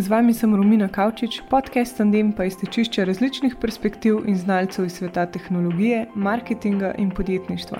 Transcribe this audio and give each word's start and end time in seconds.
z 0.00 0.08
vami 0.08 0.34
sem 0.34 0.54
Romina 0.54 0.88
Kavčič, 0.88 1.42
podcast 1.50 1.96
Tandem 1.98 2.32
pa 2.32 2.44
je 2.44 2.50
stečišče 2.50 3.04
različnih 3.04 3.56
perspektiv 3.60 4.20
in 4.26 4.36
znalcev 4.36 4.84
iz 4.84 4.92
sveta 4.92 5.26
tehnologije, 5.26 6.06
marketinga 6.14 6.92
in 6.98 7.10
podjetništva. 7.10 7.78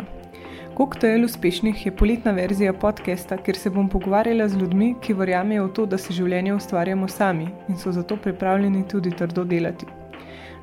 Koktajl 0.74 1.24
uspešnih 1.24 1.86
je 1.86 1.92
poletna 1.96 2.32
verzija 2.32 2.72
podcasta, 2.72 3.36
kjer 3.36 3.56
se 3.56 3.70
bom 3.70 3.88
pogovarjala 3.88 4.48
z 4.48 4.58
ljudmi, 4.58 4.94
ki 5.00 5.14
verjamejo 5.14 5.66
v 5.66 5.72
to, 5.72 5.86
da 5.86 5.98
se 5.98 6.12
življenje 6.12 6.54
ustvarjamo 6.54 7.08
sami 7.08 7.48
in 7.68 7.76
so 7.76 7.92
zato 7.92 8.16
pripravljeni 8.16 8.88
tudi 8.88 9.10
trdo 9.10 9.44
delati. 9.44 9.86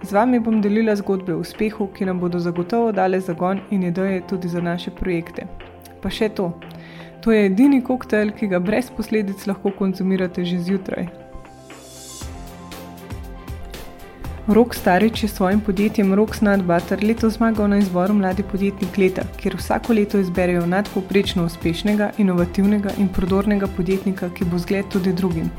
Z 0.03 0.11
vami 0.11 0.39
bom 0.39 0.61
delila 0.61 0.95
zgodbe 0.95 1.35
o 1.35 1.39
uspehu, 1.39 1.87
ki 1.87 2.05
nam 2.05 2.19
bodo 2.19 2.39
zagotovo 2.39 2.91
dale 2.91 3.19
zagon 3.19 3.61
in 3.71 3.83
ideje 3.83 4.21
tudi 4.27 4.47
za 4.47 4.61
naše 4.61 4.91
projekte. 4.91 5.47
Pa 6.01 6.09
še 6.09 6.29
to. 6.29 6.51
To 7.21 7.31
je 7.31 7.45
edini 7.45 7.83
koktajl, 7.83 8.31
ki 8.31 8.47
ga 8.47 8.59
brez 8.59 8.91
posledic 8.91 9.47
lahko 9.47 9.71
konzumirate 9.71 10.45
že 10.45 10.59
zjutraj. 10.59 11.24
Rok 14.47 14.75
Starič 14.75 15.23
je 15.23 15.29
s 15.29 15.33
svojim 15.33 15.61
podjetjem 15.61 16.13
Rocksnad 16.13 16.63
Butter 16.63 17.03
letos 17.03 17.33
zmagal 17.33 17.69
na 17.69 17.77
izboru 17.77 18.13
Mladi 18.13 18.43
podjetnik 18.43 18.97
leta, 18.97 19.21
kjer 19.37 19.55
vsako 19.55 19.93
leto 19.93 20.19
izberejo 20.19 20.65
nadpoprečno 20.65 21.45
uspešnega, 21.45 22.11
inovativnega 22.17 22.91
in 22.97 23.07
prodornega 23.07 23.67
podjetnika, 23.67 24.29
ki 24.29 24.45
bo 24.45 24.57
zgled 24.57 24.85
tudi 24.93 25.13
drugim. 25.13 25.49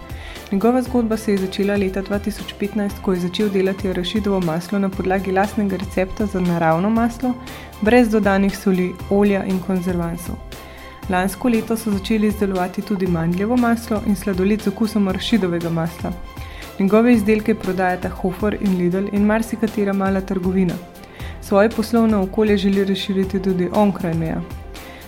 Njegova 0.52 0.82
zgodba 0.82 1.16
se 1.16 1.32
je 1.32 1.38
začela 1.38 1.76
leta 1.76 2.02
2015, 2.02 3.02
ko 3.02 3.12
je 3.12 3.20
začel 3.20 3.50
delati 3.50 3.90
arašidovo 3.90 4.40
maslo 4.40 4.78
na 4.78 4.88
podlagi 4.88 5.32
lastnega 5.32 5.76
recepta 5.76 6.26
za 6.26 6.40
naravno 6.40 6.90
maslo, 6.90 7.34
brez 7.80 8.08
dodanih 8.08 8.58
soli, 8.58 8.92
olja 9.10 9.44
in 9.44 9.58
konzervansov. 9.66 10.36
Lansko 11.10 11.48
leto 11.48 11.76
so 11.76 11.90
začeli 11.90 12.26
izdelovati 12.26 12.82
tudi 12.82 13.06
mandljevo 13.06 13.56
maslo 13.56 14.02
in 14.06 14.16
sladoled 14.16 14.62
z 14.62 14.68
okusom 14.68 15.08
arašidovega 15.08 15.70
masla. 15.70 16.12
Njegove 16.78 17.12
izdelke 17.12 17.54
prodajata 17.54 18.08
Hofer 18.08 18.56
in 18.60 18.76
Lidl 18.78 19.06
in 19.12 19.24
marsikatera 19.24 19.92
mala 19.92 20.20
trgovina. 20.20 20.74
Svoje 21.40 21.70
poslovno 21.70 22.22
okolje 22.22 22.56
želi 22.56 22.84
razširiti 22.84 23.42
tudi 23.42 23.68
onkraj 23.74 24.14
meja. 24.14 24.40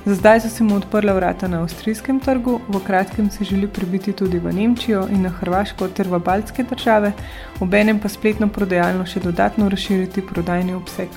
Za 0.04 0.14
zdaj 0.14 0.40
so 0.40 0.48
se 0.48 0.64
mu 0.64 0.76
odprla 0.76 1.12
vrata 1.12 1.48
na 1.48 1.60
avstrijskem 1.62 2.20
trgu, 2.20 2.60
v 2.68 2.80
kratkem 2.86 3.30
se 3.30 3.44
želi 3.44 3.68
prebiti 3.68 4.12
tudi 4.12 4.38
v 4.38 4.52
Nemčijo 4.52 5.08
in 5.10 5.22
na 5.22 5.28
Hrvaško 5.28 5.88
ter 5.88 6.08
v 6.08 6.18
baltske 6.18 6.62
države, 6.62 7.12
obenem 7.60 8.00
pa 8.00 8.08
spletno 8.08 8.48
prodajalno 8.48 9.06
še 9.06 9.20
dodatno 9.20 9.68
razširiti 9.68 10.26
prodajni 10.26 10.74
obseg. 10.74 11.08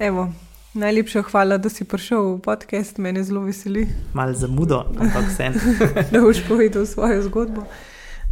Evo, 0.00 0.32
najlepša 0.74 1.22
hvala, 1.22 1.58
da 1.58 1.68
si 1.68 1.84
prišel 1.84 2.22
v 2.22 2.38
podcast, 2.40 2.96
mene 2.98 3.20
zelo 3.24 3.42
veseli. 3.44 3.84
Malo 4.16 4.32
zamudo, 4.32 4.78
ampak 4.96 5.26
vse. 5.28 5.50
da 6.12 6.22
boš 6.24 6.40
povedal 6.48 6.86
svojo 6.86 7.22
zgodbo. 7.22 7.66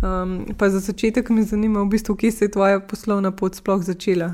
Um, 0.00 0.46
za 0.58 0.80
začetek 0.80 1.28
me 1.28 1.44
zanima, 1.44 1.82
v 1.84 1.92
bistvu, 1.92 2.16
kje 2.16 2.30
se 2.32 2.44
je 2.44 2.54
tvoja 2.56 2.80
poslovna 2.80 3.34
pot 3.36 3.54
sploh 3.54 3.84
začela. 3.84 4.30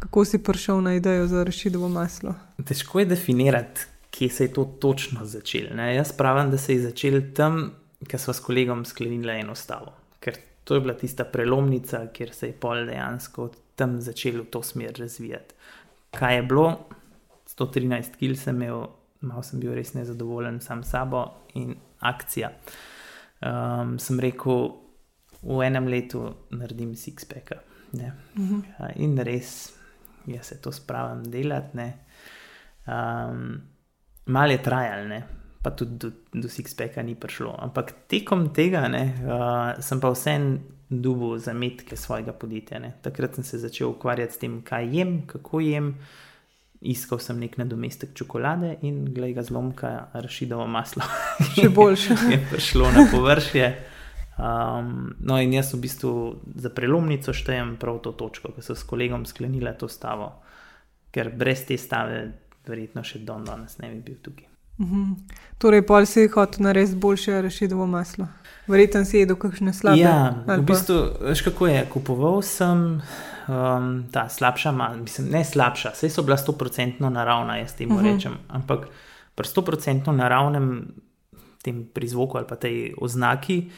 Kako 0.00 0.24
si 0.24 0.40
prišel 0.40 0.80
na 0.80 0.94
idejo 0.96 1.26
za 1.26 1.44
rešidovo 1.44 1.92
maslo? 1.92 2.32
Težko 2.64 3.04
je 3.04 3.06
definirati, 3.12 3.84
kje 4.10 4.30
se 4.30 4.44
je 4.44 4.52
to 4.52 4.64
točno 4.64 5.26
začelo. 5.28 5.76
Jaz 5.76 6.12
pravim, 6.16 6.50
da 6.50 6.58
se 6.58 6.72
je 6.72 6.86
začel 6.88 7.20
tam, 7.36 7.74
ker 8.08 8.20
smo 8.20 8.32
s 8.32 8.40
kolegom 8.40 8.84
sklenili 8.88 9.40
eno 9.44 9.54
stavo. 9.54 9.92
Ker 10.24 10.40
to 10.64 10.74
je 10.74 10.80
bila 10.80 10.96
tista 10.96 11.24
prelomnica, 11.24 12.06
kjer 12.16 12.32
se 12.32 12.46
je 12.46 12.56
pol 12.56 12.86
dejansko 12.88 13.50
tam 13.76 14.00
začel 14.00 14.42
v 14.42 14.46
to 14.50 14.62
smer 14.62 14.92
razvijati 14.98 15.54
kaj 16.12 16.36
je 16.36 16.42
bilo. 16.42 16.66
113 17.52 18.16
kil 18.16 18.36
sem 18.36 18.56
imel, 18.56 18.86
malo 19.20 19.42
sem 19.42 19.60
bil 19.60 19.74
res 19.76 19.92
nezadovoljen 19.94 20.60
sam 20.60 20.84
s 20.84 20.94
sabo 20.94 21.24
in 21.54 21.74
akcija. 22.00 22.52
Um, 23.42 23.98
sem 23.98 24.20
rekel, 24.20 24.70
v 25.42 25.58
enem 25.66 25.88
letu 25.90 26.22
naredim 26.54 26.94
six-pack. 26.96 27.52
Uh 27.92 28.00
mhm. 28.00 28.60
-huh. 28.60 28.62
ja, 28.78 28.92
in 28.96 29.18
res, 29.18 29.72
jaz 30.26 30.46
se 30.46 30.60
to 30.60 30.72
spravim 30.72 31.24
delati. 31.30 31.92
Um, 32.86 33.62
Mal 34.26 34.50
je 34.50 34.62
trajal, 34.62 35.08
ne? 35.08 35.22
Pa 35.62 35.70
tudi 35.70 35.98
do, 35.98 36.10
do 36.34 36.48
six-packa 36.50 37.02
ni 37.06 37.14
prišlo. 37.14 37.54
Ampak 37.58 37.94
tekom 38.10 38.50
tega 38.54 38.88
ne, 38.90 39.04
uh, 39.22 39.82
sem 39.82 40.02
pa 40.02 40.10
vseeno 40.10 40.58
dubu 40.92 41.38
zametke 41.38 41.96
svojega 41.96 42.32
podjetja. 42.32 42.78
Ne. 42.78 42.92
Takrat 43.02 43.34
sem 43.34 43.44
se 43.44 43.58
začel 43.58 43.94
ukvarjati 43.94 44.34
s 44.34 44.42
tem, 44.42 44.60
kaj 44.62 44.90
jem, 44.96 45.22
kako 45.26 45.60
jem. 45.60 45.94
Iskal 46.82 47.20
sem 47.22 47.38
nek 47.38 47.56
nadomestek 47.60 48.10
čokolade 48.18 48.74
in 48.82 49.04
gledaj 49.14 49.32
ga 49.32 49.42
zlomka, 49.46 49.92
rašidovo 50.12 50.66
maslo. 50.66 51.06
Še 51.54 51.68
boljše. 51.70 52.18
je 52.34 52.40
prišlo 52.50 52.90
na 52.90 53.06
površje. 53.12 53.68
Um, 54.42 55.12
no, 55.20 55.38
in 55.38 55.52
jaz 55.54 55.70
v 55.76 55.82
bistvu 55.84 56.12
za 56.58 56.72
prelomnico 56.74 57.32
štejem 57.36 57.76
prav 57.78 58.00
to 58.02 58.16
točko, 58.18 58.50
ki 58.56 58.64
so 58.64 58.74
s 58.74 58.82
kolegom 58.88 59.28
sklenili 59.28 59.70
to 59.78 59.88
stavo, 59.92 60.32
ker 61.14 61.30
brez 61.36 61.62
te 61.68 61.78
stave, 61.78 62.24
verjetno 62.66 63.04
še 63.06 63.22
don 63.22 63.44
danes 63.46 63.78
ne 63.78 63.92
bi 63.92 64.00
bil 64.10 64.18
tukaj. 64.24 64.51
Mhm. 64.80 65.12
Torej, 65.58 65.82
pol 65.86 66.06
si 66.06 66.28
hotel 66.28 66.64
narediti 66.64 66.98
boljše 66.98 67.42
rašidovo 67.42 67.86
maslo. 67.86 68.26
Verjetno 68.66 69.04
si 69.04 69.18
jedel 69.18 69.36
kakšne 69.36 69.72
slabe. 69.72 70.00
Ja, 70.00 70.34
v 70.46 70.62
bistvu, 70.66 70.98
veš 71.20 71.42
kako 71.42 71.66
je. 71.66 71.84
Kupoval 71.90 72.42
sem 72.42 73.02
um, 73.48 74.04
ta 74.12 74.28
slabša, 74.28 74.72
mislim, 74.72 75.30
ne 75.30 75.44
slabša, 75.44 75.94
vse 75.94 76.10
so 76.10 76.22
bila 76.22 76.36
100% 76.36 77.10
naravna, 77.10 77.56
jaz 77.56 77.74
temu 77.76 77.94
uh 77.94 78.00
mhm. 78.00 78.08
-huh. 78.08 78.14
rečem. 78.14 78.34
Ampak 78.48 78.88
pri 79.34 79.46
100% 79.46 80.12
naravnem 80.12 80.94
tem 81.62 81.86
prizvoku 81.94 82.38
ali 82.38 82.46
pa 82.46 82.56
tej 82.56 82.94
oznaki 82.98 83.70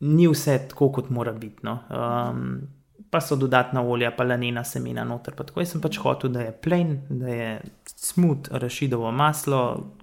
ni 0.00 0.28
vse 0.28 0.58
tako, 0.68 0.92
kot 0.92 1.10
mora 1.10 1.32
biti. 1.32 1.62
No. 1.62 1.78
Um, 1.90 2.68
pa 3.12 3.20
so 3.20 3.36
dodatna 3.36 3.82
olja, 3.82 4.10
pa 4.16 4.24
lanena 4.24 4.64
semena 4.64 5.02
noter. 5.04 5.34
Pa 5.36 5.44
tako 5.44 5.60
sem 5.68 5.80
pač 5.84 5.98
hotel, 6.00 6.30
da 6.32 6.46
je 6.46 6.52
plain, 6.64 6.94
da 7.10 7.28
je 7.28 7.50
smut, 7.84 8.48
rašidovo 8.56 9.10
maslo, 9.12 9.58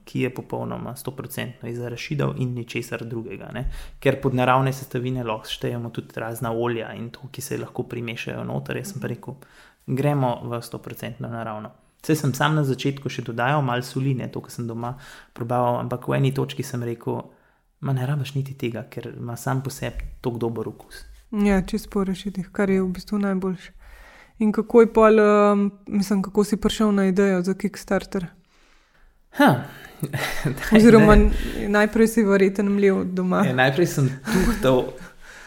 ki 0.05 0.27
je 0.27 0.29
popolnoma 0.33 0.93
100% 0.93 1.65
iz 1.71 1.79
rašidov 1.81 2.35
in 2.37 2.53
ničesar 2.53 3.01
drugega. 3.09 3.49
Ne? 3.55 3.65
Ker 3.99 4.19
pod 4.21 4.37
naravne 4.37 4.75
sestavine 4.77 5.25
lahko 5.25 5.49
štejemo 5.49 5.89
tudi 5.89 6.21
razna 6.21 6.53
olja 6.53 6.93
in 6.93 7.09
to, 7.09 7.31
ki 7.33 7.41
se 7.41 7.57
lahko 7.57 7.87
primešajo 7.89 8.45
noter. 8.45 8.77
Jaz 8.77 8.93
sem 8.93 9.01
pa 9.01 9.09
rekel, 9.09 9.41
gremo 9.89 10.35
v 10.45 10.61
100% 10.69 11.25
naravno. 11.25 11.73
Vse 12.03 12.13
sem 12.15 12.37
sam 12.37 12.61
na 12.61 12.63
začetku 12.63 13.09
še 13.09 13.25
dodajal 13.25 13.65
malo 13.65 13.89
soline, 13.89 14.29
to, 14.29 14.45
kar 14.45 14.53
sem 14.53 14.69
doma 14.69 14.93
probaval, 15.33 15.81
ampak 15.81 16.05
v 16.05 16.21
eni 16.21 16.29
točki 16.37 16.61
sem 16.61 16.85
rekel, 16.85 17.23
ma 17.81 17.97
ne 17.97 18.05
rabiš 18.05 18.37
niti 18.37 18.53
tega, 18.53 18.85
ker 18.85 19.15
ima 19.15 19.33
sam 19.33 19.65
po 19.65 19.73
sebi 19.73 20.13
tako 20.21 20.45
dober 20.45 20.69
okus. 20.69 21.08
Ja, 21.31 21.62
čez 21.62 21.88
porešiti, 21.88 22.44
kar 22.51 22.69
je 22.69 22.81
v 22.81 22.88
bistvu 22.88 23.19
najboljše. 23.19 23.72
In 24.40 24.51
kako 24.51 24.81
je 24.81 24.94
pol, 24.94 25.19
um, 25.19 25.72
mislim, 25.88 26.22
kako 26.23 26.44
si 26.44 26.57
prišel 26.57 26.91
na 26.91 27.06
idejo 27.06 27.41
za 27.41 27.53
Kickstarter? 27.53 28.25
Ha, 29.38 29.56
Oziroma, 30.75 31.18
najprej 31.68 32.07
si 32.07 32.23
verjeten 32.23 32.69
mlil 32.72 33.03
doma. 33.03 33.44
Ja, 33.45 33.53
najprej 33.56 33.88
sem 33.88 34.09
tuhtal, 34.25 34.85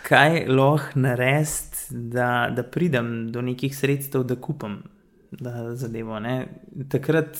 kaj 0.07 0.45
lahko 0.49 1.01
narediti, 1.01 1.71
da, 1.91 2.49
da 2.53 2.63
pridem 2.63 3.33
do 3.33 3.43
nekih 3.43 3.77
sredstev, 3.77 4.25
da 4.29 4.37
kupam 4.37 4.83
da 5.31 5.75
zadevo. 5.77 6.21
Ne. 6.21 6.47
Takrat 6.89 7.37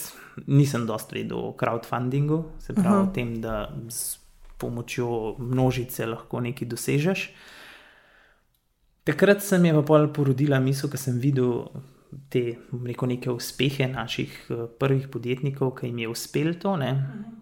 nisem 0.47 0.87
dosti 0.87 1.19
vedel 1.19 1.39
o 1.39 1.55
crowdfundingu, 1.61 2.45
se 2.59 2.75
pravi 2.75 2.97
o 3.03 3.11
tem, 3.15 3.41
da 3.41 3.69
s 3.89 4.19
pomočjo 4.59 5.37
množice 5.39 6.07
lahko 6.07 6.41
nekaj 6.41 6.69
dosežeš. 6.69 7.27
Takrat 9.05 9.43
se 9.43 9.59
mi 9.59 9.69
je 9.69 9.83
pa 9.87 10.07
porodila 10.15 10.61
misel, 10.61 10.91
ko 10.91 10.97
sem 10.97 11.19
videl 11.19 11.67
te 12.29 12.43
rekel, 12.85 13.09
neke 13.09 13.31
uspehe 13.31 13.89
naših 13.89 14.37
eh, 14.51 14.67
prvih 14.79 15.09
podjetnikov, 15.09 15.75
ki 15.79 15.87
jim 15.87 15.99
je 15.99 16.09
uspelo 16.09 16.55
to, 16.55 16.77
ne, 16.77 16.93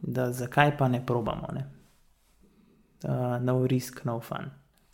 da 0.03 0.31
zakaj 0.33 0.77
pa 0.79 0.89
ne 0.89 1.03
probamo. 1.07 1.51
Ne. 1.55 1.67
Uh, 3.01 3.39
no 3.41 3.67
risk, 3.67 4.05
no 4.05 4.21
fun. 4.21 4.51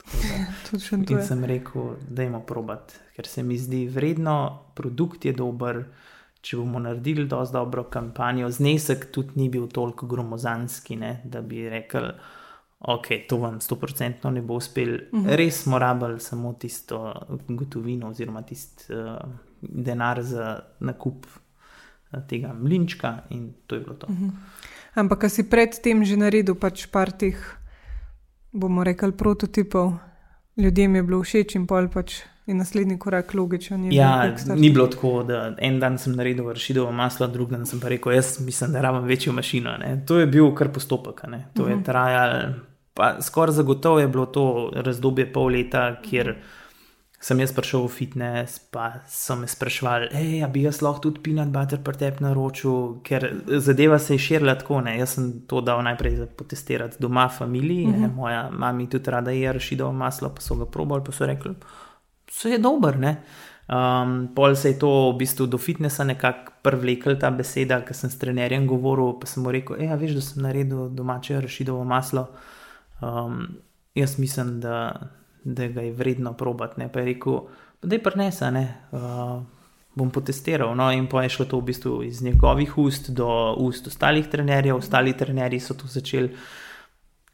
In 1.11 1.23
sem 1.23 1.45
rekel, 1.45 1.97
da 2.09 2.23
je 2.23 2.31
moramo 2.31 2.47
probati, 2.47 2.95
ker 3.17 3.27
se 3.27 3.43
mi 3.43 3.59
zdi 3.59 3.89
vredno, 3.89 4.37
produkt 4.75 5.25
je 5.25 5.33
dober. 5.33 5.85
Če 6.47 6.61
bomo 6.61 6.79
naredili 6.79 7.25
dovolj 7.27 7.51
dobro 7.53 7.83
kampanjo, 7.91 8.47
znesek 8.55 9.09
tudi 9.11 9.35
ni 9.35 9.49
bil 9.51 9.67
toliko 9.67 10.07
gromozanski, 10.07 10.95
ne, 10.97 11.17
da 11.25 11.41
bi 11.43 11.65
rekel, 11.69 12.13
ok, 12.79 13.07
to 13.29 13.37
vam 13.37 13.61
100% 13.61 14.31
ne 14.31 14.43
bo 14.43 14.55
uspel, 14.55 14.95
uh 14.95 15.19
mhm. 15.19 15.27
-huh. 15.27 15.37
res 15.37 15.63
smo 15.63 15.79
rabili 15.79 16.21
samo 16.21 16.53
tisto 16.53 17.15
gotovino, 17.49 18.09
oziroma 18.09 18.43
tisti 18.43 18.93
uh, 18.93 19.31
denar 19.61 20.23
za 20.23 20.61
nakup 20.81 21.27
uh, 21.27 22.27
tega 22.29 22.53
mlinčka, 22.53 23.23
in 23.31 23.53
to 23.67 23.75
je 23.75 23.81
bilo 23.81 23.95
to. 23.95 24.07
Uh 24.07 24.13
mhm. 24.13 24.27
-huh. 24.27 24.33
Ampak, 24.95 25.31
si 25.31 25.51
predtem 25.51 26.05
že 26.05 26.17
naredil 26.17 26.55
pač 26.55 26.87
par 26.87 27.13
teh, 27.13 27.37
bomo 28.53 28.85
rekli, 28.85 29.13
prototipov? 29.13 29.93
ljudem 30.57 30.97
je 30.97 31.03
bilo 31.03 31.23
všeč 31.23 31.55
in 31.57 31.67
pol 31.67 31.89
pač 31.93 32.23
je 32.47 32.55
naslednji 32.55 32.99
korak 32.99 33.35
logičen. 33.35 33.85
je 33.85 33.97
Ja, 33.97 34.33
bil 34.47 34.57
ni 34.57 34.71
bilo 34.71 34.87
tako, 34.87 35.23
da 35.23 35.55
en 35.59 35.81
dan 35.81 35.99
sem 35.99 36.13
naredil 36.13 36.53
rašidovo 36.53 36.93
maslo, 36.93 37.27
drug 37.27 37.51
dan 37.51 37.67
sem 37.67 37.81
pa 37.81 37.89
rekel, 37.89 38.13
jaz 38.13 38.41
mislim, 38.41 38.73
da 38.73 38.81
rabim 38.81 39.09
večjo 39.09 39.33
mašino. 39.33 39.77
Ne. 39.77 40.05
To 40.07 40.19
je 40.19 40.27
bil 40.27 40.55
kar 40.55 40.69
postopek, 40.73 41.25
a 41.25 41.27
ne. 41.27 41.47
to 41.55 41.63
uh 41.63 41.69
-huh. 41.69 41.77
je 41.77 41.85
trajalo. 41.85 42.55
Pa 42.95 43.23
skoraj 43.23 43.55
zagotovo 43.55 44.01
je 44.01 44.09
bilo 44.09 44.27
to 44.27 44.71
razdobje 44.75 45.33
pol 45.33 45.47
leta, 45.47 45.97
kjer 46.03 46.37
sem 47.21 47.41
jaz 47.41 47.53
prišel 47.53 47.87
v 47.87 47.89
fitness, 47.89 48.59
pa 48.71 48.93
so 49.09 49.37
me 49.37 49.49
sprašvali, 49.49 50.09
hej, 50.13 50.45
a 50.45 50.49
bi 50.49 50.63
jaz 50.63 50.83
lahko 50.83 51.01
tudi 51.01 51.21
peanut 51.21 51.49
butter 51.49 51.81
pretep 51.83 52.21
naročil, 52.21 53.01
ker 53.03 53.43
zadeva 53.47 53.99
se 53.99 54.15
je 54.15 54.19
širila 54.19 54.55
tako. 54.55 54.81
Ne. 54.81 54.99
Jaz 54.99 55.17
sem 55.17 55.41
to 55.47 55.61
dal 55.61 55.83
najprej 55.83 56.17
za 56.17 56.27
potestirati 56.27 56.97
doma, 57.01 57.29
familiji, 57.29 57.87
uh 57.87 57.95
-huh. 57.95 58.15
moja 58.15 58.51
mama 58.51 58.87
tudi 58.87 59.11
rada 59.11 59.31
je 59.31 59.53
rašidovo 59.53 59.93
maslo, 59.93 60.29
pa 60.29 60.41
so 60.41 60.55
ga 60.55 60.67
probali, 60.67 61.05
pa 61.05 61.13
so 61.13 61.27
rekli, 61.27 61.55
vse 62.31 62.57
je 62.57 62.59
dober. 62.59 62.99
Ne? 62.99 63.17
Um, 63.67 64.29
pol 64.35 64.55
se 64.55 64.71
je 64.71 64.79
to 64.79 65.11
v 65.11 65.17
bistvu 65.19 65.47
do 65.51 65.59
fitnesa 65.59 66.05
nekako 66.07 66.53
privlekel 66.63 67.19
ta 67.19 67.33
beseda, 67.35 67.81
ker 67.83 67.97
sem 67.99 68.11
s 68.11 68.19
trenerjem 68.19 68.67
govoril, 68.67 69.17
pa 69.19 69.27
sem 69.27 69.43
mu 69.43 69.51
rekel, 69.51 69.81
ja, 69.83 69.99
veš, 69.99 70.15
da 70.15 70.23
sem 70.23 70.45
naredil 70.47 70.89
domače 70.95 71.41
rašidovo 71.43 71.83
maslo. 71.85 72.29
Um, 73.03 73.59
jaz 73.95 74.19
mislim, 74.19 74.61
da, 74.61 75.09
da 75.45 75.67
ga 75.67 75.83
je 75.83 75.93
vredno 75.93 76.33
probati. 76.33 76.81
Ne? 76.81 76.89
Pa 76.93 77.03
je 77.03 77.13
rekel, 77.15 77.41
da 77.83 77.95
je 77.95 78.03
prnesa, 78.03 78.51
ne. 78.51 78.67
Uh, 78.93 79.43
Bom 79.97 80.11
potestiral. 80.13 80.75
No, 80.77 80.91
in 80.93 81.07
pa 81.09 81.23
je 81.25 81.31
šlo 81.33 81.47
to 81.49 81.57
v 81.57 81.71
bistvu 81.71 82.03
iz 82.05 82.19
njegovih 82.23 82.75
ust 82.79 83.09
do 83.17 83.57
ust 83.65 83.87
ostalih 83.89 84.27
trenerjev. 84.29 84.77
Ostali 84.77 85.15
trenerji 85.17 85.61
so 85.61 85.73
to 85.75 85.89
začeli 85.89 86.35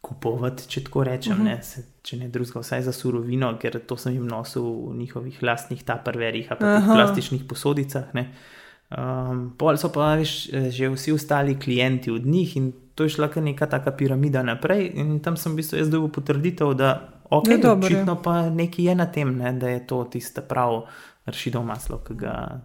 kupovati, 0.03 0.67
če 0.69 0.85
tako 0.85 1.05
rečem, 1.07 1.33
uh 1.33 1.39
-huh. 1.39 1.45
ne, 1.45 1.63
se, 1.63 1.85
če 2.03 2.17
ne 2.17 2.29
drugega, 2.29 2.61
vsaj 2.61 2.83
za 2.83 2.93
surovino, 2.93 3.53
ker 3.59 3.79
to 3.87 3.97
sem 3.97 4.15
jim 4.15 4.27
nosil 4.27 4.63
v 4.63 4.97
njihovih 4.99 5.43
lastnih 5.43 5.85
taperverjih, 5.85 6.49
pa 6.49 6.57
tudi 6.57 6.87
plastičnih 6.95 7.45
posodicah. 7.49 8.11
Um, 8.15 9.55
pol 9.59 9.77
so 9.77 9.89
pa 9.93 10.15
veš, 10.17 10.51
že 10.69 10.89
vsi 10.89 11.13
ostali 11.13 11.59
klienti 11.59 12.11
od 12.11 12.27
njih 12.27 12.57
in 12.57 12.73
to 12.95 13.05
je 13.05 13.09
šla 13.09 13.29
kar 13.29 13.43
neka 13.43 13.67
taka 13.67 13.91
piramida 13.91 14.43
naprej. 14.43 14.91
In 14.95 15.21
tam 15.21 15.37
sem 15.37 15.53
v 15.53 15.57
bistvu 15.57 15.79
jaz 15.79 15.89
dobil 15.89 16.11
potrditev, 16.13 16.75
da 16.75 17.09
okay, 17.31 17.51
Je 17.51 17.59
dobro, 17.59 17.87
očitno 17.87 18.23
pa 18.23 18.51
nekaj 18.51 18.85
je 18.85 18.95
na 18.95 19.07
tem, 19.07 19.39
ne, 19.39 19.53
da 19.53 19.69
je 19.69 19.87
to 19.87 20.05
tiste 20.05 20.41
pravo 20.41 20.87
rešitev 21.27 21.63
maslo, 21.63 21.99
ki 21.99 22.15
ga 22.15 22.61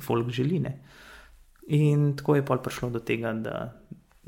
folk 0.00 0.30
želi. 0.30 0.60
Ne. 0.60 0.78
In 1.66 2.16
tako 2.16 2.36
je 2.36 2.44
pol 2.44 2.62
prišlo 2.62 2.90
do 2.90 2.98
tega, 2.98 3.32
da 3.32 3.72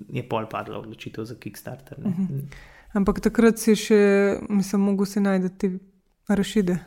je 0.09 0.23
pol 0.29 0.47
padla 0.51 0.79
odločitev 0.79 1.25
za 1.25 1.35
Kickstarter. 1.35 1.99
Ne. 1.99 2.15
Ampak 2.97 3.21
takrat 3.21 3.61
si 3.61 3.77
še, 3.77 4.01
mislim, 4.49 4.87
mogel 4.93 5.09
si 5.09 5.21
najti 5.21 5.51
te 5.59 5.71
rašide. 6.29 6.79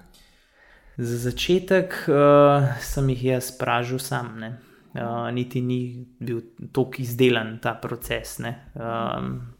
Za 0.98 1.18
začetek 1.30 1.96
uh, 2.10 2.68
sem 2.84 3.10
jih 3.14 3.24
jaz 3.36 3.52
spražil 3.54 4.02
sam, 4.02 4.36
ne. 4.42 4.52
uh, 4.96 5.30
niti 5.34 5.62
ni 5.62 6.06
bil 6.20 6.42
tako 6.74 7.02
izdelan 7.02 7.60
ta 7.62 7.74
proces. 7.74 8.40
Um, 8.42 9.54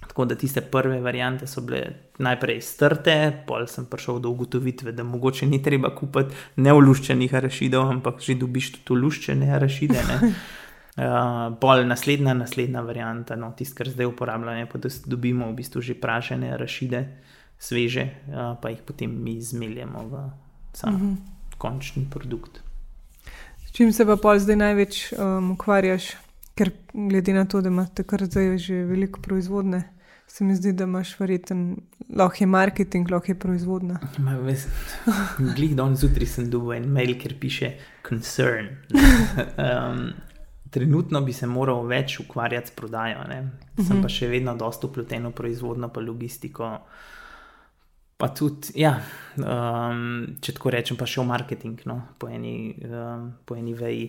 tako 0.00 0.24
da 0.24 0.34
tiste 0.34 0.60
prve 0.60 1.00
variante 1.00 1.46
so 1.46 1.62
bile 1.64 2.12
najprej 2.18 2.60
strte, 2.60 3.14
pol 3.46 3.66
sem 3.70 3.86
prišel 3.88 4.18
do 4.20 4.32
ugotovitve, 4.34 4.92
da 4.92 5.04
mogoče 5.04 5.46
ni 5.46 5.62
treba 5.62 5.92
kupiti 5.94 6.34
neoluščenih 6.56 7.34
arašidov, 7.34 7.92
ampak 7.92 8.20
že 8.20 8.36
dobiš 8.40 8.72
tudi 8.82 9.00
luščene 9.00 9.52
arašide. 9.52 10.02
Ne. 10.08 10.18
Uh, 10.92 11.54
pol 11.56 11.86
naslednja, 11.88 12.34
naslednja 12.36 12.82
varianta, 12.84 13.36
no, 13.36 13.54
tisto, 13.56 13.78
kar 13.78 13.88
zdaj 13.88 14.10
uporabljamo, 14.10 14.66
pa 14.68 14.78
da 14.78 14.90
dobimo 15.06 15.46
v 15.48 15.54
bistvu 15.56 15.80
že 15.80 15.94
prašene 15.96 16.50
arašide, 16.52 17.06
sveže, 17.58 18.04
uh, 18.28 18.60
pa 18.60 18.68
jih 18.68 18.82
potem 18.84 19.14
mi 19.22 19.38
zmeljemo 19.40 20.02
v 20.08 20.20
sam 20.72 20.94
uh 20.94 21.00
-huh. 21.00 21.16
končni 21.58 22.06
produkt. 22.10 22.60
S 23.66 23.72
čim 23.72 23.92
se 23.92 24.06
pa 24.06 24.16
pol 24.16 24.38
zdaj 24.38 24.56
največ 24.56 25.12
um, 25.12 25.50
ukvarjaš, 25.50 26.10
ker 26.54 26.70
glede 26.92 27.32
na 27.32 27.44
to, 27.44 27.60
da 27.60 27.68
imaš 27.68 27.88
takrat 27.94 28.30
zdaj 28.30 28.58
že 28.58 28.84
veliko 28.84 29.20
proizvodne, 29.20 29.82
se 30.26 30.44
mi 30.44 30.56
zdi, 30.56 30.72
da 30.72 30.84
imaš 30.84 31.20
verjeten, 31.20 31.76
lahko 32.16 32.36
je 32.40 32.46
marketing, 32.46 33.10
lahko 33.10 33.30
je 33.30 33.38
proizvodna. 33.38 33.98
Veš, 34.42 34.60
Glih 35.56 35.76
danes 35.76 36.00
zjutraj 36.00 36.26
sem 36.26 36.50
dobil 36.50 36.72
en 36.72 36.92
mail, 36.92 37.18
kjer 37.18 37.38
piše 37.40 37.72
concern. 38.08 38.66
um, 38.92 40.12
trenutno 40.72 41.20
bi 41.20 41.32
se 41.36 41.46
moral 41.46 41.84
več 41.86 42.16
ukvarjati 42.22 42.72
s 42.72 42.76
prodajo, 42.76 43.26
ne? 43.28 43.40
sem 43.76 43.98
pa 44.00 44.08
še 44.08 44.30
vedno 44.32 44.54
dosto 44.56 44.88
upleten 44.88 45.28
v 45.28 45.34
proizvodno, 45.36 45.90
pa 45.92 46.00
logistiko. 46.00 46.70
Pa 48.16 48.30
tudi, 48.32 48.72
ja, 48.80 48.94
um, 49.36 50.38
če 50.40 50.54
tako 50.56 50.72
rečem, 50.72 50.96
pa 50.96 51.08
še 51.10 51.20
v 51.20 51.28
marketing, 51.28 51.82
no, 51.90 51.98
po 52.16 52.30
eni, 52.32 52.72
um, 52.88 53.28
po 53.44 53.58
eni 53.58 53.76
veji. 53.76 54.06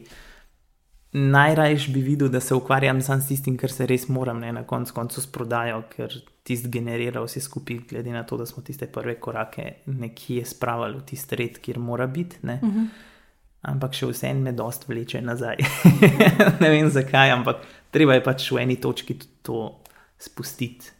Najrajš 1.19 1.89
bi 1.93 2.01
videl, 2.05 2.31
da 2.31 2.39
se 2.39 2.55
ukvarjam 2.55 3.01
samo 3.03 3.21
s 3.21 3.33
tistim, 3.33 3.57
kar 3.59 3.73
se 3.73 3.85
res 3.89 4.07
moram, 4.07 4.39
ne 4.39 4.53
na 4.55 4.63
koncu 4.69 4.95
koncu 4.95 5.21
s 5.21 5.27
prodajo, 5.33 5.83
ker 5.91 6.15
tisti 6.47 6.71
generira 6.71 7.21
vse 7.25 7.43
skupaj, 7.43 7.83
glede 7.91 8.15
na 8.15 8.23
to, 8.23 8.39
da 8.39 8.47
smo 8.47 8.63
tiste 8.63 8.87
prve 8.87 9.19
korake 9.19 9.83
nekje 9.89 10.45
spravili 10.47 11.01
v 11.01 11.09
tisti 11.11 11.43
red, 11.43 11.59
kjer 11.59 11.81
mora 11.81 12.07
biti. 12.07 12.39
Ne. 12.47 12.61
Uh 12.63 12.69
-huh. 12.69 13.11
Ampak 13.63 13.95
še 13.95 14.09
vseeno 14.11 14.43
me 14.43 14.51
dost 14.51 14.87
vleče 14.89 15.21
nazaj. 15.23 15.61
ne 16.61 16.69
vem 16.69 16.89
zakaj, 16.91 17.31
ampak 17.31 17.63
treba 17.95 18.17
je 18.17 18.23
pač 18.25 18.49
v 18.51 18.59
eni 18.65 18.75
točki 18.75 19.15
to 19.41 19.79
spustiti. 20.19 20.91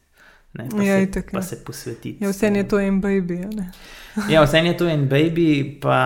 Ne, 0.54 0.68
pa, 0.70 0.84
Ja, 0.86 0.98
se, 1.00 1.04
itak, 1.04 1.32
pa 1.32 1.42
ja. 1.42 1.44
se 1.44 1.58
posvetiti. 1.66 2.24
Ja, 2.24 2.30
vse 2.30 2.48
je 2.54 2.64
to 2.70 2.80
en 2.80 3.02
baby. 3.02 3.42
Ja, 4.30 4.44
vse 4.46 4.62
je 4.62 4.78
to 4.78 4.86
en 4.88 5.08
baby, 5.10 5.80
pa 5.82 5.98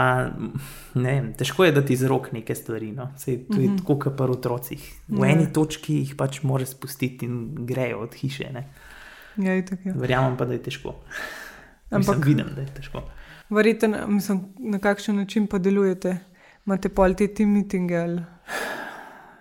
ne 0.95 1.11
vem, 1.11 1.33
težko 1.35 1.65
je 1.67 1.73
dati 1.75 1.93
iz 1.93 2.05
rok 2.07 2.31
neke 2.31 2.55
stvari. 2.55 2.93
No? 2.95 3.09
Sej, 3.19 3.43
to 3.51 3.59
je 3.59 3.67
mm 3.67 3.73
-hmm. 3.73 3.77
tako, 3.77 3.99
kot 3.99 4.15
pri 4.17 4.31
otrocih. 4.31 4.81
V 5.07 5.25
Ja. 5.25 5.31
eni 5.31 5.53
točki 5.53 5.93
jih 5.95 6.15
pač 6.15 6.41
moraš 6.43 6.67
spustiti 6.67 7.25
in 7.25 7.65
grejo 7.65 7.99
od 7.99 8.15
hiše. 8.15 8.49
Ne? 8.53 8.63
Ja, 9.37 9.55
itak, 9.55 9.85
ja. 9.85 9.93
Verjamem 9.95 10.37
pa, 10.37 10.45
da 10.45 10.53
je 10.53 10.63
težko. 10.63 10.95
Ampak 11.91 12.15
Ampak 12.15 12.25
vidim, 12.25 12.45
da 12.55 12.61
je 12.61 12.67
težko. 12.67 13.03
verjeten, 13.49 13.95
mislim, 14.07 14.41
na 14.59 14.79
kakšen 14.79 15.15
način 15.15 15.47
pa 15.47 15.57
delujete? 15.57 16.17
Imate 16.67 16.89
pol 16.91 17.15
te 17.15 17.29
team 17.31 17.53
meetinge 17.55 17.95
ali 17.97 18.23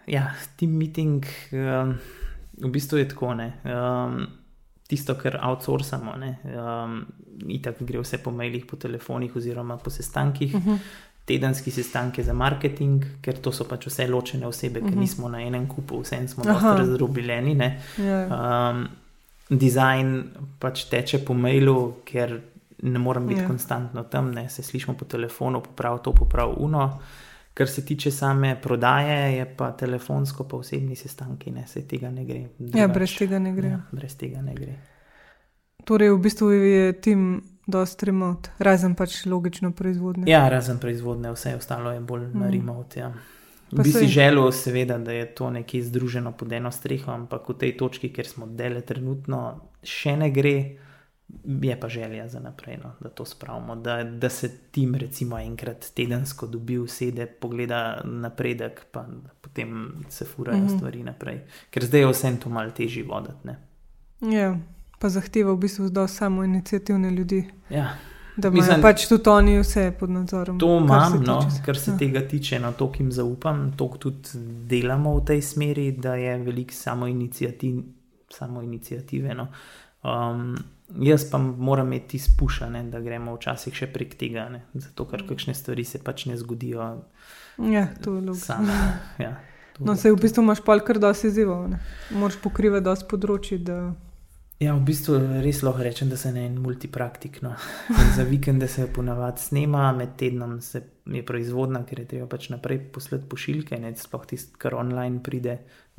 Ja, 0.06 0.28
team 0.56 0.76
meeting 0.78 1.24
um, 1.52 1.96
v 2.62 2.70
bistvu 2.70 3.00
je 3.00 3.08
tako. 3.10 3.32
Ne? 3.34 3.48
Um, 3.66 4.20
tisto, 4.86 5.16
kar 5.18 5.40
outsourcamo, 5.42 6.14
ne? 6.16 6.36
um, 6.54 7.00
itak 7.50 7.82
gre 7.82 7.98
vse 7.98 8.20
po 8.22 8.30
mailih, 8.30 8.62
po 8.70 8.78
telefonih 8.78 9.34
oziroma 9.36 9.76
po 9.76 9.90
sestankih. 9.90 10.54
Uh 10.54 10.66
-huh. 10.66 10.78
Tedenski 11.26 11.70
sestanki 11.70 12.22
za 12.22 12.32
marketing, 12.32 13.04
ker 13.20 13.34
to 13.42 13.52
so 13.52 13.64
pač 13.64 13.86
vse 13.86 14.06
ločene 14.06 14.46
osebe, 14.46 14.80
uh 14.80 14.86
-huh. 14.86 14.92
ki 14.92 14.98
nismo 14.98 15.28
na 15.28 15.42
enem 15.42 15.66
kupu, 15.66 16.00
vse 16.00 16.28
smo 16.28 16.44
dosti 16.44 16.78
razdrobljeni. 16.78 17.54
ne. 17.54 17.80
ja. 17.98 18.70
Um, 18.70 18.88
design 19.50 20.22
pač 20.58 20.84
teče 20.84 21.18
po 21.18 21.34
mailu, 21.34 21.96
ker 22.04 22.40
ne 22.82 22.98
morem 22.98 23.26
biti 23.26 23.40
Ja. 23.40 23.44
yeah. 23.44 23.48
konstantno 23.48 24.02
tam, 24.02 24.30
ne 24.30 24.48
se 24.48 24.62
slišimo 24.62 24.96
po 24.96 25.04
telefonu, 25.04 25.60
poprav 25.60 25.98
to, 25.98 26.12
poprav 26.12 26.54
uno. 26.56 26.98
Kar 27.56 27.68
se 27.68 27.84
tiče 27.84 28.10
same 28.10 28.50
prodaje, 28.62 29.36
je 29.36 29.44
pa 29.56 29.70
telefonsko, 29.72 30.44
pa 30.44 30.58
osebni 30.60 30.96
sestanki, 30.96 31.50
ne 31.50 31.66
se 31.66 31.86
tega 31.88 32.10
ne 32.10 32.24
gre. 32.24 32.42
ja, 32.74 32.88
brez 32.88 33.14
tega 33.16 33.38
ne 33.38 33.52
gre. 33.56 33.68
Ja, 33.68 33.80
brez 33.92 34.16
tega 34.16 34.42
ne 34.44 34.54
gre. 34.54 34.74
Torej, 35.88 36.10
v 36.12 36.18
bistvu 36.20 36.50
je 36.50 36.92
tim 37.00 37.22
dosti 37.66 38.10
remote, 38.10 38.52
razen 38.58 38.94
pač 38.94 39.22
logično 39.24 39.70
proizvodnje. 39.72 40.28
Ja, 40.28 40.48
razen 40.52 40.78
proizvodne, 40.82 41.32
vse 41.32 41.54
ostalo 41.56 41.94
je 41.94 42.00
bolj 42.00 42.26
mm. 42.26 42.40
na 42.42 42.50
remote. 42.50 43.00
Ja. 43.00 43.12
Pa 43.70 43.82
Bi 43.82 43.92
si 43.92 44.06
želel, 44.06 44.52
seveda, 44.52 44.98
da 44.98 45.12
je 45.12 45.26
to 45.34 45.50
nekje 45.50 45.82
združeno 45.82 46.32
pod 46.32 46.52
eno 46.52 46.70
streho, 46.70 47.12
ampak 47.12 47.48
v 47.48 47.56
tej 47.58 47.76
točki, 47.76 48.12
kjer 48.12 48.28
smo 48.28 48.46
dele 48.46 48.84
trenutno, 48.86 49.40
še 49.82 50.14
ne 50.20 50.28
gre, 50.30 50.58
je 51.44 51.80
pa 51.80 51.88
želja 51.88 52.28
za 52.28 52.40
naprej, 52.40 52.76
no, 52.84 52.92
da 53.00 53.08
to 53.08 53.24
spravimo. 53.24 53.76
Da, 53.76 54.04
da 54.04 54.28
se 54.28 54.58
tim, 54.70 54.94
recimo, 54.94 55.38
enkrat 55.38 55.86
tedensko 55.94 56.46
dobi, 56.46 56.88
sede, 56.88 57.26
pogleda 57.26 58.00
napredek, 58.04 58.86
pa 58.92 59.06
potem 59.40 59.94
se 60.08 60.24
furajo 60.24 60.58
mm. 60.58 60.68
-hmm. 60.68 60.76
stvari 60.76 61.02
naprej. 61.02 61.40
Ker 61.70 61.84
zdaj 61.84 62.00
je 62.00 62.12
vsem 62.12 62.36
to 62.36 62.48
malo 62.48 62.70
težje 62.70 63.04
voditi. 63.04 63.48
Ja, 64.20 64.56
pa 64.98 65.08
zahteva 65.08 65.52
v 65.52 65.56
bistvu 65.56 65.88
do 65.88 66.08
samo 66.08 66.44
inicijativne 66.44 67.10
ljudi, 67.10 67.50
Ja, 67.70 67.96
da 68.36 68.48
imajo 68.48 68.60
Mislim- 68.62 68.82
pač 68.82 69.08
tudi 69.08 69.28
oni 69.28 69.58
vse 69.60 69.92
pod 70.00 70.10
nadzorom. 70.10 70.58
To 70.58 70.66
kar 70.66 70.84
imam, 70.84 71.12
se 71.12 71.18
no, 71.18 71.40
tiče- 71.40 71.64
kar 71.64 71.76
se 71.78 71.90
ja. 71.90 71.96
tega 71.98 72.28
tiče, 72.28 72.58
no, 72.58 72.72
to, 72.72 72.92
ki 72.92 73.02
jim 73.02 73.12
zaupam, 73.12 73.72
to 73.76 73.88
tudi 73.98 74.28
delamo 74.66 75.14
v 75.16 75.24
tej 75.24 75.42
smeri, 75.42 75.92
da 75.92 76.14
je 76.14 76.38
veliko 76.38 76.72
samo, 76.72 77.06
inicijativ, 77.06 77.82
samo 78.30 78.62
inicijative. 78.62 79.34
No. 79.34 79.48
Um, 80.04 80.56
jaz 80.88 81.30
pa 81.30 81.38
moram 81.38 81.86
imeti 81.86 82.16
izpušene, 82.16 82.82
da 82.90 83.00
gremo 83.00 83.34
včasih 83.36 83.74
še 83.74 83.86
prek 83.86 84.14
tega, 84.14 84.48
ne. 84.48 84.62
zato 84.74 85.04
ker 85.04 85.26
kakšne 85.28 85.54
stvari 85.54 85.84
se 85.84 85.98
pač 85.98 86.26
ne 86.26 86.36
zgodijo 86.36 87.02
Ja, 87.58 87.88
to 88.04 88.14
je 88.14 88.20
logično. 88.20 88.34
same. 88.46 88.72
Ja, 89.18 89.36
No, 89.78 89.96
se 89.96 90.12
v 90.12 90.16
bistvu 90.16 90.40
imaš 90.42 90.60
pol 90.64 90.80
kar 90.80 90.98
dosti 90.98 91.26
izzivov. 91.26 91.66
Moraš 92.10 92.38
pokrivati 92.40 92.84
dosti 92.84 93.04
področji. 93.10 93.58
Da... 93.58 93.92
Ja, 94.56 94.72
v 94.72 94.80
bistvu 94.88 95.18
res 95.44 95.60
lahko 95.62 95.84
rečem, 95.84 96.08
da 96.08 96.16
se 96.16 96.32
ne 96.32 96.46
en 96.48 96.54
multipraktik. 96.64 97.42
No. 97.44 97.52
Za 98.16 98.24
vikende 98.24 98.68
se 98.72 98.86
ponavadi 98.88 99.40
snema, 99.40 99.90
med 99.92 100.14
tednom 100.16 100.60
se 100.64 100.80
je 101.04 101.20
proizvodna, 101.26 101.84
ker 101.84 102.00
je 102.00 102.06
treba 102.14 102.26
pač 102.26 102.48
naprej 102.48 102.86
poslati 102.94 103.28
pošiljke, 103.28 103.76
ne 103.76 103.92
sploh 103.96 104.24
tisto, 104.26 104.56
kar 104.58 104.78
online 104.80 105.20
pride. 105.22 105.58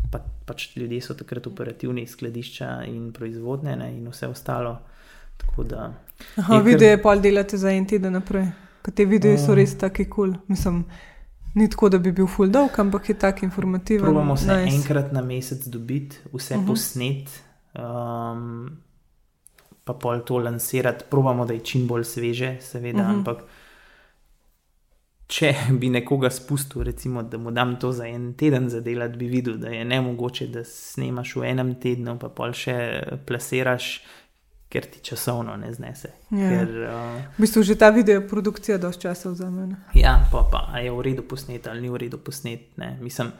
Pa, 0.10 0.20
pač 0.46 0.76
ljudje 0.76 1.02
so 1.02 1.14
takrat 1.14 1.48
operativni, 1.48 2.08
skladišča 2.08 2.84
in 2.86 3.12
proizvodne 3.12 3.76
ne, 3.76 3.90
in 3.92 4.08
vse 4.08 4.28
ostalo. 4.28 4.78
Tako 5.38 5.64
da 5.64 5.94
Aha, 6.38 6.54
Je 6.54 6.60
kar- 6.60 6.66
videe 6.66 6.98
pol 6.98 7.20
delate 7.20 7.58
za 7.58 7.70
en 7.70 7.86
teden 7.86 8.14
naprej. 8.14 8.48
Ker 8.82 8.94
te 8.94 9.06
videe 9.06 9.38
so 9.38 9.52
Um. 9.52 9.56
res 9.56 9.78
taki 9.78 10.06
kul. 10.06 10.14
Cool. 10.28 10.42
Mislim, 10.48 10.86
ni 11.56 11.70
tako, 11.70 11.90
da 11.90 11.98
bi 12.00 12.12
bil 12.12 12.28
full 12.28 12.50
dolg, 12.50 12.80
ampak 12.80 13.10
je 13.10 13.16
tak 13.16 13.44
informativen. 13.44 14.04
Probamo 14.04 14.38
se 14.38 14.48
nice. 14.48 14.76
enkrat 14.76 15.12
na 15.12 15.22
mesec 15.24 15.68
dobiti, 15.68 16.18
vse 16.28 16.54
uh 16.54 16.58
Mhm. 16.58 16.64
-huh. 16.64 16.68
posnet, 16.68 17.30
um, 17.76 18.78
pa 19.84 19.94
pol 19.94 20.20
to 20.20 20.38
lansirati. 20.38 21.06
Probamo, 21.10 21.46
da 21.46 21.54
je 21.54 21.60
čim 21.62 21.88
bolj 21.88 22.04
sveže, 22.06 22.58
seveda, 22.62 22.98
uh 22.98 23.04
Mhm. 23.04 23.12
-huh. 23.12 23.18
ampak 23.18 23.38
če 25.28 25.52
bi 25.80 25.90
nekoga 25.92 26.30
spustil, 26.32 26.84
recimo, 26.88 27.24
da 27.24 27.38
mu 27.38 27.52
dam 27.52 27.76
to 27.80 27.92
za 27.92 28.08
en 28.08 28.32
teden 28.40 28.70
zadelati, 28.70 29.18
bi 29.18 29.28
videl, 29.28 29.58
da 29.60 29.70
je 29.74 29.86
ne 29.86 30.00
mogoče, 30.02 30.48
da 30.48 30.64
snemaš 30.64 31.36
v 31.36 31.50
enem 31.52 31.74
tednu, 31.82 32.16
pa 32.20 32.30
pol 32.34 32.56
še 32.56 32.78
plasiraš, 33.28 33.90
ker 34.72 34.88
ti 34.92 35.00
časovno 35.04 35.56
ne 35.60 35.72
znese. 35.74 36.12
Ja. 36.32 36.50
Ker, 36.52 36.72
uh, 36.92 37.20
V 37.38 37.44
bistvu 37.44 37.64
že 37.64 37.78
ta 37.80 37.90
video 37.96 38.24
produkcija 38.28 38.78
dosti 38.78 39.08
časa 39.08 39.32
vzame. 39.32 39.70
Ja, 39.96 40.18
pa, 40.32 40.44
pa 40.52 40.80
je 40.84 40.92
v 40.92 41.06
redu 41.06 41.24
posnet 41.24 41.68
ali 41.72 41.86
ni 41.86 41.92
v 41.92 42.04
redu 42.04 42.20
posnet. 42.20 42.76
Ne? 42.76 42.98
Mislim, 43.00 43.32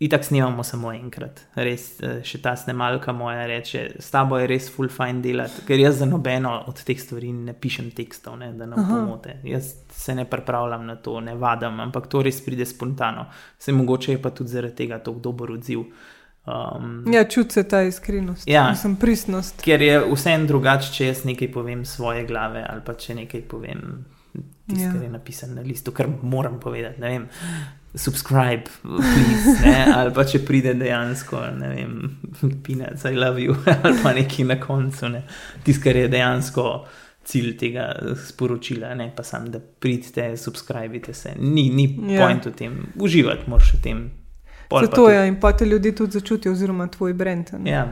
itak 0.00 0.24
snemamo 0.24 0.62
samo 0.62 0.92
enkrat. 0.92 1.40
Res, 1.54 2.00
eh, 2.00 2.20
še 2.24 2.40
ta 2.42 2.54
snemalka 2.56 3.12
moja 3.12 3.46
reče, 3.46 3.82
s 4.00 4.10
tabo 4.10 4.38
je 4.40 4.46
res 4.48 4.70
full 4.72 4.88
fine 4.88 5.20
delati, 5.20 5.64
ker 5.68 5.78
jaz 5.78 5.98
za 6.00 6.08
nobeno 6.08 6.54
od 6.66 6.80
teh 6.84 7.00
stvari 7.00 7.32
ne 7.32 7.52
pišem 7.52 7.90
tekstov, 7.96 8.38
ne, 8.40 8.52
da 8.56 8.66
ne 8.66 8.76
pomote. 8.76 9.40
Jaz 9.44 9.74
se 9.92 10.14
ne 10.14 10.24
pripravljam 10.24 10.86
na 10.86 10.96
to, 10.96 11.20
ne 11.20 11.34
vadam, 11.34 11.80
ampak 11.80 12.08
to 12.08 12.22
res 12.22 12.40
pride 12.44 12.66
spontano. 12.66 13.26
Se 13.58 13.72
mogoče 13.72 14.12
je 14.12 14.22
pa 14.22 14.30
tudi 14.30 14.56
zaradi 14.56 14.74
tega 14.74 14.98
tako 14.98 15.20
dober 15.20 15.52
odziv. 15.52 15.84
Um, 16.46 17.04
Ja, 17.12 17.24
čuti 17.28 17.52
se 17.52 17.68
ta 17.68 17.82
iskrenost, 17.82 18.48
Ja. 18.48 18.70
Mislim, 18.70 18.96
pristnost. 18.96 19.60
Ker 19.62 19.82
je 19.82 20.00
vseeno 20.14 20.46
drugače, 20.46 20.92
če 20.92 21.06
jaz 21.06 21.24
nekaj 21.24 21.52
povem 21.52 21.84
svoje 21.84 22.24
glave 22.26 22.64
ali 22.68 22.80
pa 22.86 22.94
če 22.94 23.14
nekaj 23.14 23.42
povem, 23.48 24.06
tisto, 24.70 24.80
Ja. 24.80 24.86
ja. 24.88 24.92
kar 24.94 25.02
je 25.02 25.10
napisano 25.10 25.54
na 25.54 25.62
listu, 25.66 25.92
kar 25.92 26.08
moram 26.22 26.60
povedati. 26.60 27.00
Ne 27.00 27.08
vem, 27.08 27.26
subscribe, 27.94 28.70
please, 28.82 29.56
ne? 29.66 29.92
ali 29.94 30.14
pa 30.14 30.24
če 30.24 30.38
pride 30.46 30.74
dejansko, 30.78 31.40
ne 31.58 31.68
vem, 31.74 31.94
peanuts, 32.62 33.04
I 33.04 33.16
love 33.18 33.42
you, 33.42 33.56
ali 33.84 33.98
pa 34.02 34.12
nekaj 34.14 34.46
na 34.46 34.60
koncu, 34.62 35.08
ne? 35.08 35.22
tisto, 35.66 35.84
kar 35.84 35.96
je 35.96 36.08
dejansko. 36.08 36.66
Cilj 37.30 37.50
tega 37.60 37.84
sporočila, 38.16 38.94
ne 38.96 39.10
pa 39.16 39.22
sam, 39.22 39.50
da 39.52 39.58
pridete, 39.60 40.30
subskrbite 40.40 41.12
se. 41.14 41.34
Ni, 41.38 41.68
ni 41.70 41.84
Ja. 42.08 42.14
ja. 42.14 42.20
point 42.26 42.46
v 42.48 42.52
tem, 42.56 42.78
uživati 42.96 43.44
moraš 43.46 43.74
v 43.76 43.80
tem. 43.84 44.00
Pol 44.70 44.86
Zato 44.86 45.04
je 45.10 45.26
in 45.28 45.36
pa 45.40 45.52
te 45.52 45.66
ljudi 45.66 45.92
tudi 45.94 46.16
začutijo, 46.16 46.52
oziroma 46.52 46.86
tvoj 46.86 47.12
brend. 47.14 47.50
Ja, 47.64 47.84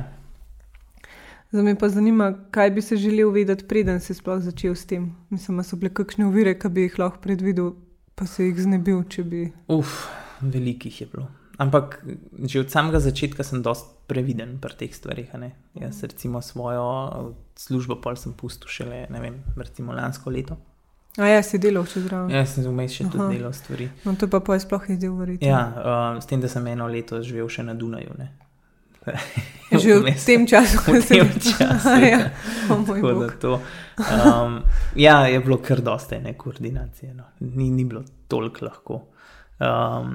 Zdaj 1.50 1.64
me 1.64 1.74
pa 1.78 1.88
zanima, 1.88 2.34
kaj 2.50 2.70
bi 2.70 2.82
se 2.82 2.96
želel 2.96 3.30
vedeti, 3.30 3.64
preden 3.64 4.00
si 4.00 4.14
sploh 4.14 4.40
začel 4.44 4.74
s 4.74 4.86
tem. 4.86 5.14
Mislim, 5.30 5.58
a 5.58 5.62
so 5.64 5.76
bile 5.76 5.88
kakšne 5.94 6.26
ovire, 6.26 6.52
ki 6.58 6.68
bi 6.68 6.84
jih 6.84 6.98
lahko 7.00 7.22
predvidel, 7.24 7.70
pa 8.14 8.26
se 8.26 8.44
jih 8.44 8.60
znebil, 8.60 9.00
če 9.08 9.24
bi. 9.24 9.46
Uf, 9.72 10.02
velikih 10.40 11.00
je 11.00 11.06
bilo. 11.12 11.28
Ampak 11.58 12.04
že 12.46 12.60
od 12.60 12.70
samega 12.70 13.00
začetka 13.00 13.42
sem 13.42 13.62
dosti 13.62 13.88
previden 14.06 14.58
pri 14.60 14.76
teh 14.78 14.94
stvarih. 14.94 15.34
ne. 15.34 15.56
Jaz 15.74 16.02
recimo 16.02 16.42
svojo 16.42 17.34
službo 17.56 17.96
pol 18.00 18.16
sem 18.16 18.32
pustil 18.32 18.68
šele, 18.68 19.06
ne 19.10 19.20
vem, 19.20 19.42
recimo 19.56 19.92
lansko 19.92 20.30
leto. 20.30 20.56
A 21.18 21.26
ja, 21.26 21.42
si 21.42 21.58
delal 21.58 21.86
še 21.88 22.04
zraven. 22.04 22.30
Jaz 22.30 22.54
sem 22.54 22.64
vmes 22.64 22.92
še 22.92 23.04
Aha. 23.04 23.10
tudi 23.10 23.38
delal 23.38 23.52
stvari. 23.52 23.88
No, 24.04 24.14
to 24.14 24.28
pa 24.28 24.38
pa 24.40 24.54
je 24.54 24.60
sploh 24.62 24.84
izdev 24.92 25.16
verjetno. 25.18 25.48
Ja, 25.48 25.62
uh, 26.14 26.20
s 26.22 26.30
tem, 26.30 26.40
da 26.40 26.48
sem 26.48 26.66
eno 26.66 26.86
leto 26.86 27.18
živel 27.22 27.48
še 27.50 27.64
na 27.66 27.74
Dunaju. 27.74 28.14
Ne. 28.18 28.28
Že 29.72 29.94
v 29.94 30.00
Vmes. 30.00 30.24
tem 30.24 30.46
času, 30.46 30.78
V 30.80 31.02
tem 31.02 31.28
času, 31.30 31.88
ja. 32.02 32.08
ja. 32.08 32.20
Bog. 32.96 33.34
to. 33.36 33.60
Um, 33.98 34.62
ja, 34.96 35.26
je 35.26 35.40
bilo 35.40 35.58
kar 35.58 35.80
dosta 35.80 36.16
ene 36.16 36.32
koordinacije. 36.32 37.14
No. 37.14 37.24
Ni, 37.40 37.70
ni 37.70 37.84
bilo 37.84 38.00
toliko 38.28 38.64
lahko. 38.64 39.02
Um, 39.58 40.14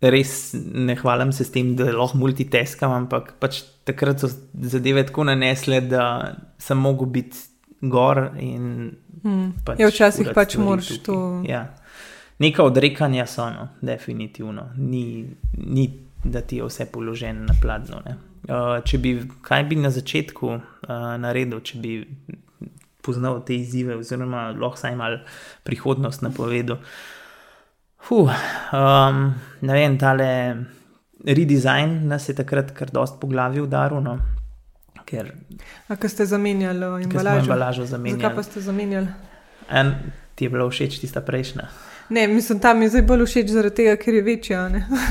res 0.00 0.32
ne 0.64 0.94
hvalim 0.94 1.32
se 1.32 1.44
s 1.44 1.50
tem, 1.50 1.76
da 1.76 1.92
lahko 1.92 2.18
multitaskam, 2.18 2.92
ampak 2.92 3.34
pač 3.38 3.60
takrat 3.84 4.18
so 4.18 4.28
zadeve 4.54 5.04
tako 5.04 5.24
nanesle, 5.24 5.80
da 5.82 6.34
sem 6.58 6.78
mogel 6.78 7.06
biti 7.08 7.38
gor 7.82 8.30
in 8.36 8.96
Hmm. 9.18 9.52
pač. 9.64 9.80
Ja, 9.80 9.88
včasih 9.88 10.28
pač 10.32 10.54
moraš 10.56 10.88
tukaj. 10.88 11.02
to- 11.04 11.42
Ja. 11.44 11.74
Neka 12.38 12.62
odrekanja 12.62 13.26
so, 13.26 13.50
no, 13.50 13.68
definitivno. 13.82 14.68
Ni, 14.76 15.26
ni, 15.56 15.88
da 16.24 16.40
ti 16.40 16.56
je 16.56 16.64
vse 16.64 16.86
položeno 16.86 17.42
na 17.42 17.54
pladnju. 17.60 17.98
Ne. 18.44 18.54
Uh, 18.54 18.78
če 18.84 18.98
bi, 19.02 19.14
kaj 19.42 19.64
bi 19.68 19.76
na 19.76 19.90
začetku 19.90 20.48
uh, 20.48 20.60
naredil, 21.20 21.60
če 21.60 21.78
bi 21.82 21.92
poznal 23.02 23.40
te 23.46 23.56
izzive, 23.56 23.96
oziroma 23.96 24.50
lahko 24.52 24.80
saj 24.80 24.96
malo 24.98 25.22
prihodnost 25.64 26.22
napovedal. 26.22 26.80
Huh, 28.08 28.30
um, 28.72 29.22
ne 29.60 29.74
vem, 29.74 29.98
tale 29.98 30.28
redesign 31.24 32.06
nas 32.08 32.28
je 32.28 32.34
takrat 32.38 32.70
kar 32.76 32.92
dost 32.94 33.18
po 33.20 33.26
glavi 33.26 33.60
udaril, 33.60 34.00
no, 34.04 34.18
ker 35.08 35.32
A 35.88 35.96
kaj 35.96 36.12
ste 36.12 36.26
zamenjali 36.28 37.04
embalažo? 37.04 37.44
embalažo 37.44 37.86
Zakaj 37.86 38.04
pa 38.04 38.18
zamenjali. 38.20 38.44
ste 38.44 38.60
zamenjali? 38.60 39.08
En, 39.68 39.94
ti 40.34 40.44
je 40.44 40.50
bila 40.52 40.68
všeč 40.68 41.00
tista 41.00 41.20
prejšnja. 41.20 41.68
Ne, 42.10 42.28
mislim, 42.28 42.60
tam 42.60 42.82
je 42.82 42.88
zdaj 42.88 43.02
bolj 43.02 43.26
všeč 43.26 43.50
zaradi 43.52 43.74
tega, 43.82 43.96
ker 43.96 44.14
je 44.14 44.22
večja, 44.22 44.62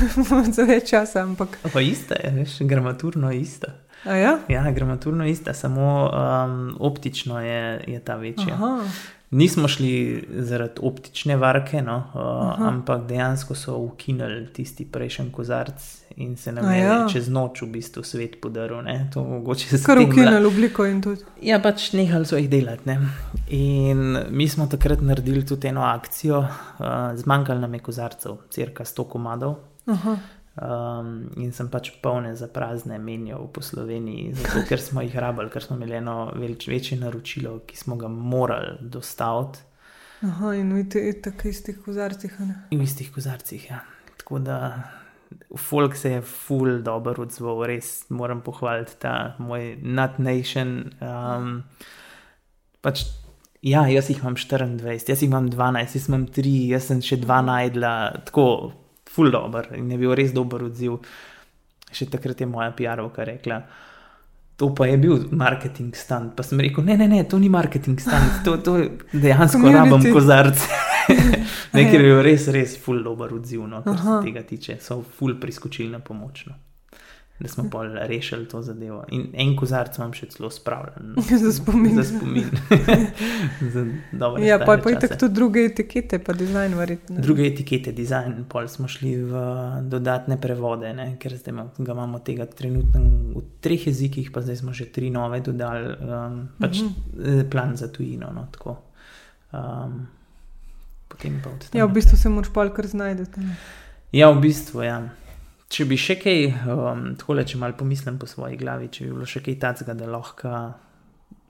za 0.56 0.64
več 0.66 0.90
časa. 0.90 1.22
Ampak, 1.22 1.58
Pa 1.72 1.80
ista 1.80 2.16
je, 2.24 2.30
veš, 2.30 2.58
gramaturno 2.60 3.30
ista. 3.32 3.74
a 4.04 4.16
ja? 4.16 4.38
Ja, 4.48 4.70
gramaturno 4.70 5.26
ista, 5.26 5.54
samo 5.54 6.10
um, 6.10 6.76
optično 6.80 7.40
je, 7.40 7.84
je 7.86 8.00
ta 8.00 8.16
večja. 8.16 8.54
Aha. 8.54 8.82
Nismo 9.30 9.68
šli 9.68 10.24
zaradi 10.40 10.80
optične 10.82 11.36
varke, 11.36 11.82
no, 11.82 11.96
uh, 11.96 12.20
Aha. 12.20 12.68
ampak 12.68 13.02
dejansko 13.08 13.54
so 13.54 13.76
ukinili 13.76 14.46
tisti 14.52 14.86
prejšnji 14.88 15.32
kozarc 15.32 15.84
in 16.16 16.36
se 16.36 16.52
nam 16.52 16.72
je 16.72 16.80
ja. 16.80 17.06
čez 17.12 17.28
noč 17.28 17.60
v 17.62 17.68
bistvu 17.74 18.02
svet 18.02 18.40
podaril. 18.40 18.80
Ne, 18.82 19.10
to 19.14 19.24
mogoče 19.24 19.68
se 19.68 19.82
Kar 19.84 19.98
ukinili 19.98 20.46
obliko 20.46 20.86
in 20.86 21.02
tudi. 21.02 21.28
Ja, 21.42 21.60
pač 21.60 21.90
nehali 21.92 22.26
so 22.26 22.40
jih 22.40 22.48
delati. 22.48 22.88
Ne? 22.88 22.96
In 23.52 24.16
mi 24.30 24.48
smo 24.48 24.66
takrat 24.66 25.04
naredili 25.04 25.44
tudi 25.46 25.68
eno 25.68 25.84
akcijo, 25.84 26.40
uh, 26.40 26.88
zmanjkalo 27.20 27.60
nam 27.60 27.74
je 27.74 27.84
kozarcev, 27.84 28.40
crka 28.50 28.84
100 28.84 29.08
komadov. 29.08 29.58
Aha. 29.86 30.16
Um, 30.58 31.30
in 31.38 31.52
sem 31.54 31.68
pač 31.70 31.92
polne 32.02 32.32
za 32.34 32.48
prazne 32.50 32.96
menjal 32.98 33.44
po 33.54 33.62
Sloveniji, 33.62 34.32
zato 34.34 34.64
ker 34.66 34.80
smo 34.82 35.04
jih 35.04 35.14
rabili, 35.14 35.52
ker 35.54 35.62
smo 35.62 35.76
imeli 35.76 35.94
eno 36.00 36.32
več, 36.34 36.66
večje 36.66 36.98
naročilo, 36.98 37.60
ki 37.66 37.76
smo 37.78 37.94
ga 37.96 38.08
morali 38.10 38.74
dostaviti 38.80 39.62
Aha, 40.26 40.56
in 40.58 40.72
v 40.74 40.82
te- 40.90 41.12
tako 41.22 41.48
istih 41.48 41.78
kozarcih. 41.84 42.32
v 42.72 42.80
istih 42.82 43.12
kozarcih. 43.14 43.68
Ja. 43.70 43.84
Tako 44.18 44.38
da 44.42 44.58
folk 45.56 45.94
se 45.96 46.10
je 46.10 46.22
full 46.22 46.82
dobro 46.82 47.22
odzval, 47.22 47.62
res 47.66 48.08
moram 48.10 48.40
pohvaliti 48.42 48.98
ta 48.98 49.36
moj 49.38 49.76
NatNation. 49.82 50.90
Um, 50.98 51.62
pač, 52.82 53.04
ja, 53.62 53.86
jaz 53.86 54.10
jih 54.10 54.18
imam 54.24 54.34
24, 54.34 55.06
jaz 55.06 55.22
jih 55.22 55.28
imam 55.30 55.46
12, 55.50 55.94
jaz 55.94 56.08
imam 56.10 56.26
3, 56.26 56.56
jaz 56.74 56.90
sem 56.90 57.00
še 57.04 57.20
2 57.22 57.40
najdla, 57.46 57.94
tako 58.26 58.72
full 59.18 59.34
dobro 59.34 59.74
in 59.74 59.90
je 59.90 59.98
bil 59.98 60.14
res 60.14 60.32
dober 60.32 60.62
odziv. 60.70 61.00
Še 61.90 62.06
takrat 62.12 62.44
je 62.44 62.46
moja 62.46 62.70
PR-ovka 62.76 63.26
rekla. 63.26 63.62
To 64.58 64.70
pa 64.74 64.86
je 64.86 64.98
bil 64.98 65.24
marketing 65.30 65.94
stand. 65.94 66.34
Pa 66.36 66.46
sem 66.46 66.60
rekel, 66.62 66.86
ne, 66.86 66.96
ne, 66.98 67.08
ne, 67.10 67.22
to 67.30 67.38
ni 67.38 67.50
marketing 67.50 67.98
stand, 68.02 68.40
to, 68.46 68.56
to 68.62 68.76
dejansko 69.14 69.74
rabim 69.74 70.06
kozarce. 70.14 70.66
Nekaj 71.76 71.94
je 71.94 72.00
bil 72.02 72.22
res, 72.26 72.48
res 72.54 72.74
full 72.82 73.02
dober 73.06 73.32
odziv, 73.38 73.66
no, 73.70 73.82
kar 73.86 73.94
Aha. 73.94 74.18
se 74.18 74.28
tega 74.28 74.42
tiče. 74.46 74.78
So 74.82 75.00
full 75.02 75.38
priskočili 75.40 75.90
na 75.94 76.02
pomoč. 76.04 76.46
No. 76.50 76.58
Da 77.40 77.48
smo 77.48 77.64
pol 77.66 77.86
rešili 78.02 78.46
to 78.46 78.62
zadevo. 78.62 79.04
In 79.08 79.28
en 79.34 79.56
kozarc 79.56 79.94
imam 79.96 80.12
še 80.12 80.26
celo 80.26 80.50
spravljen. 80.50 81.12
no. 81.12 81.22
Za 81.38 81.52
spomin. 81.52 81.94
Za 81.94 82.04
spomin. 82.04 82.48
Za 83.72 83.84
Ja, 84.40 84.58
pa 84.58 84.72
je 84.72 84.82
pa 84.82 84.90
itak 84.90 85.14
tudi 85.14 85.34
druge 85.34 85.60
etikete, 85.62 86.18
pa 86.18 86.32
dizajn 86.32 86.74
verjetno. 86.74 87.20
Druge 87.20 87.46
etikete, 87.46 87.92
dizajn, 87.92 88.44
pol 88.44 88.66
smo 88.66 88.88
šli 88.88 89.16
v 89.22 89.32
dodatne 89.84 90.34
prevode, 90.36 90.90
ne? 90.92 91.16
ker 91.16 91.30
zdaj 91.32 91.52
ima- 91.52 91.68
ga 91.78 91.92
imamo 91.92 92.18
tega 92.20 92.46
trenutno 92.46 93.00
v 93.32 93.42
treh 93.60 93.86
jezikih, 93.86 94.30
pa 94.30 94.40
zdaj 94.40 94.56
smo 94.56 94.72
že 94.72 94.86
tri 94.86 95.10
nove 95.10 95.40
dodali, 95.40 95.94
um, 96.00 96.48
pač 96.58 96.76
Mhm. 96.76 96.86
mm 96.86 96.94
-hmm. 97.24 97.48
plan 97.48 97.76
za 97.76 97.88
tujino. 97.88 98.32
No, 98.32 98.46
tako. 98.50 98.76
um, 99.52 100.06
potem 101.08 101.40
pa 101.40 101.50
od 101.50 101.58
tam. 101.60 101.78
Ja, 101.78 101.86
v 101.86 101.92
bistvu 101.92 102.16
se 102.16 102.28
moraš 102.28 102.50
pol 102.50 102.68
kar 102.70 102.86
znajdeti. 102.86 103.40
ne. 103.40 103.56
Ja, 104.12 104.30
v 104.30 104.40
bistvu, 104.40 104.82
ja. 104.82 105.08
Če 105.68 105.84
bi 105.88 105.98
še 106.00 106.16
kaj, 106.20 106.44
um, 106.72 107.04
tole, 107.20 107.44
če 107.44 107.60
malo 107.60 107.76
pomislim 107.78 108.18
po 108.20 108.28
svoji 108.28 108.56
glavi, 108.60 108.88
če 108.92 109.04
bi 109.04 109.14
bilo 109.14 109.28
še 109.28 109.42
kaj 109.44 109.58
takega, 109.62 109.96
da 109.98 110.08
lahko 110.08 110.54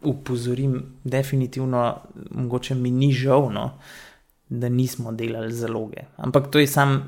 upozorim, 0.08 0.78
definitivno, 1.04 1.84
mogoče 2.30 2.74
mi 2.78 2.90
ni 2.94 3.12
žal, 3.14 3.48
no, 3.54 3.70
da 4.48 4.70
nismo 4.70 5.12
delali 5.12 5.52
zaloge. 5.52 6.06
Ampak 6.24 6.50
to 6.52 6.62
je 6.62 6.66
samo 6.70 7.00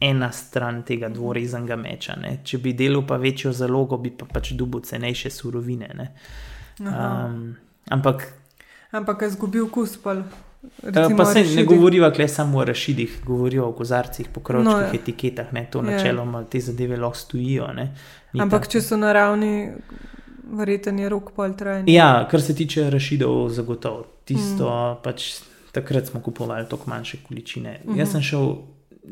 ena 0.00 0.32
stran 0.32 0.82
tega 0.86 1.08
dvoreznega 1.08 1.76
meča. 1.76 2.14
Ne. 2.22 2.38
Če 2.46 2.60
bi 2.62 2.74
delal 2.78 3.02
pa 3.06 3.18
večjo 3.18 3.52
zalogo, 3.52 3.98
bi 3.98 4.12
pa 4.14 4.28
pač 4.30 4.52
dubo 4.58 4.80
cenejše 4.80 5.30
surovine. 5.34 5.90
Um, 6.78 7.56
ampak. 7.90 8.28
Ampak 8.94 9.26
je 9.26 9.34
zgubil 9.34 9.66
kus. 9.74 9.98
Pa, 10.94 11.08
pa 11.16 11.24
se 11.24 11.44
ne 11.44 11.64
govorijo 11.64 12.28
samo 12.28 12.58
o 12.58 12.64
rašidih, 12.64 13.20
govorijo 13.26 13.68
o 13.68 13.72
kozarcih, 13.72 14.28
pokrovčkih, 14.28 14.74
no, 14.74 14.94
etiketah, 14.94 15.52
ne, 15.52 15.68
to 15.70 15.82
načeloma 15.82 16.44
te 16.44 16.60
zadeve 16.60 16.96
lahko 16.96 17.18
stojijo. 17.18 17.68
Ampak 18.38 18.62
tako. 18.62 18.72
če 18.72 18.80
so 18.80 18.96
naravni, 18.96 19.70
verjeten 20.50 20.98
je 20.98 21.08
rok 21.08 21.30
pol 21.36 21.54
trajni. 21.54 21.94
Ja, 21.94 22.26
kar 22.30 22.42
se 22.42 22.56
tiče 22.56 22.90
rašidov, 22.90 23.48
zagotovo. 23.54 24.04
Tisto 24.24 24.66
mm. 24.68 25.02
pač 25.04 25.28
takrat 25.72 26.10
smo 26.10 26.20
kupovali 26.20 26.66
toliko 26.68 26.90
manjše 26.90 27.22
količine. 27.28 27.80
Mm 27.84 27.92
-hmm. 27.92 27.98
Jaz 27.98 28.10
sem 28.12 28.22
šel 28.22 28.56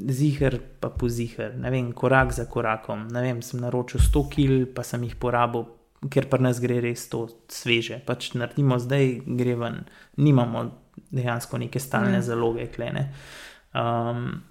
zihar, 0.09 0.59
pa 0.81 0.89
po 0.89 1.09
zihar, 1.09 1.55
ne 1.57 1.71
vem, 1.71 1.93
korak 1.93 2.33
za 2.33 2.45
korakom. 2.45 3.09
Ne 3.09 3.23
vem, 3.23 3.43
sem 3.43 3.61
naročil 3.61 4.01
100 4.01 4.29
kg, 4.35 4.75
pa 4.75 4.83
sem 4.83 5.03
jih 5.03 5.15
porabil 5.17 5.65
ker 6.11 6.29
pa 6.29 6.39
nas 6.39 6.61
gre 6.61 6.81
res 6.81 7.09
to 7.09 7.27
sveže. 7.49 8.01
Pač 8.07 8.33
naredimo 8.37 8.79
zdaj, 8.83 9.23
gre 9.27 9.57
ven, 9.59 9.85
nimamo 10.21 10.67
dejansko 11.11 11.59
neke 11.59 11.81
stalne 11.81 12.19
mm. 12.19 12.23
zaloge, 12.23 12.67
klene. 12.75 13.09
Um, 13.75 14.43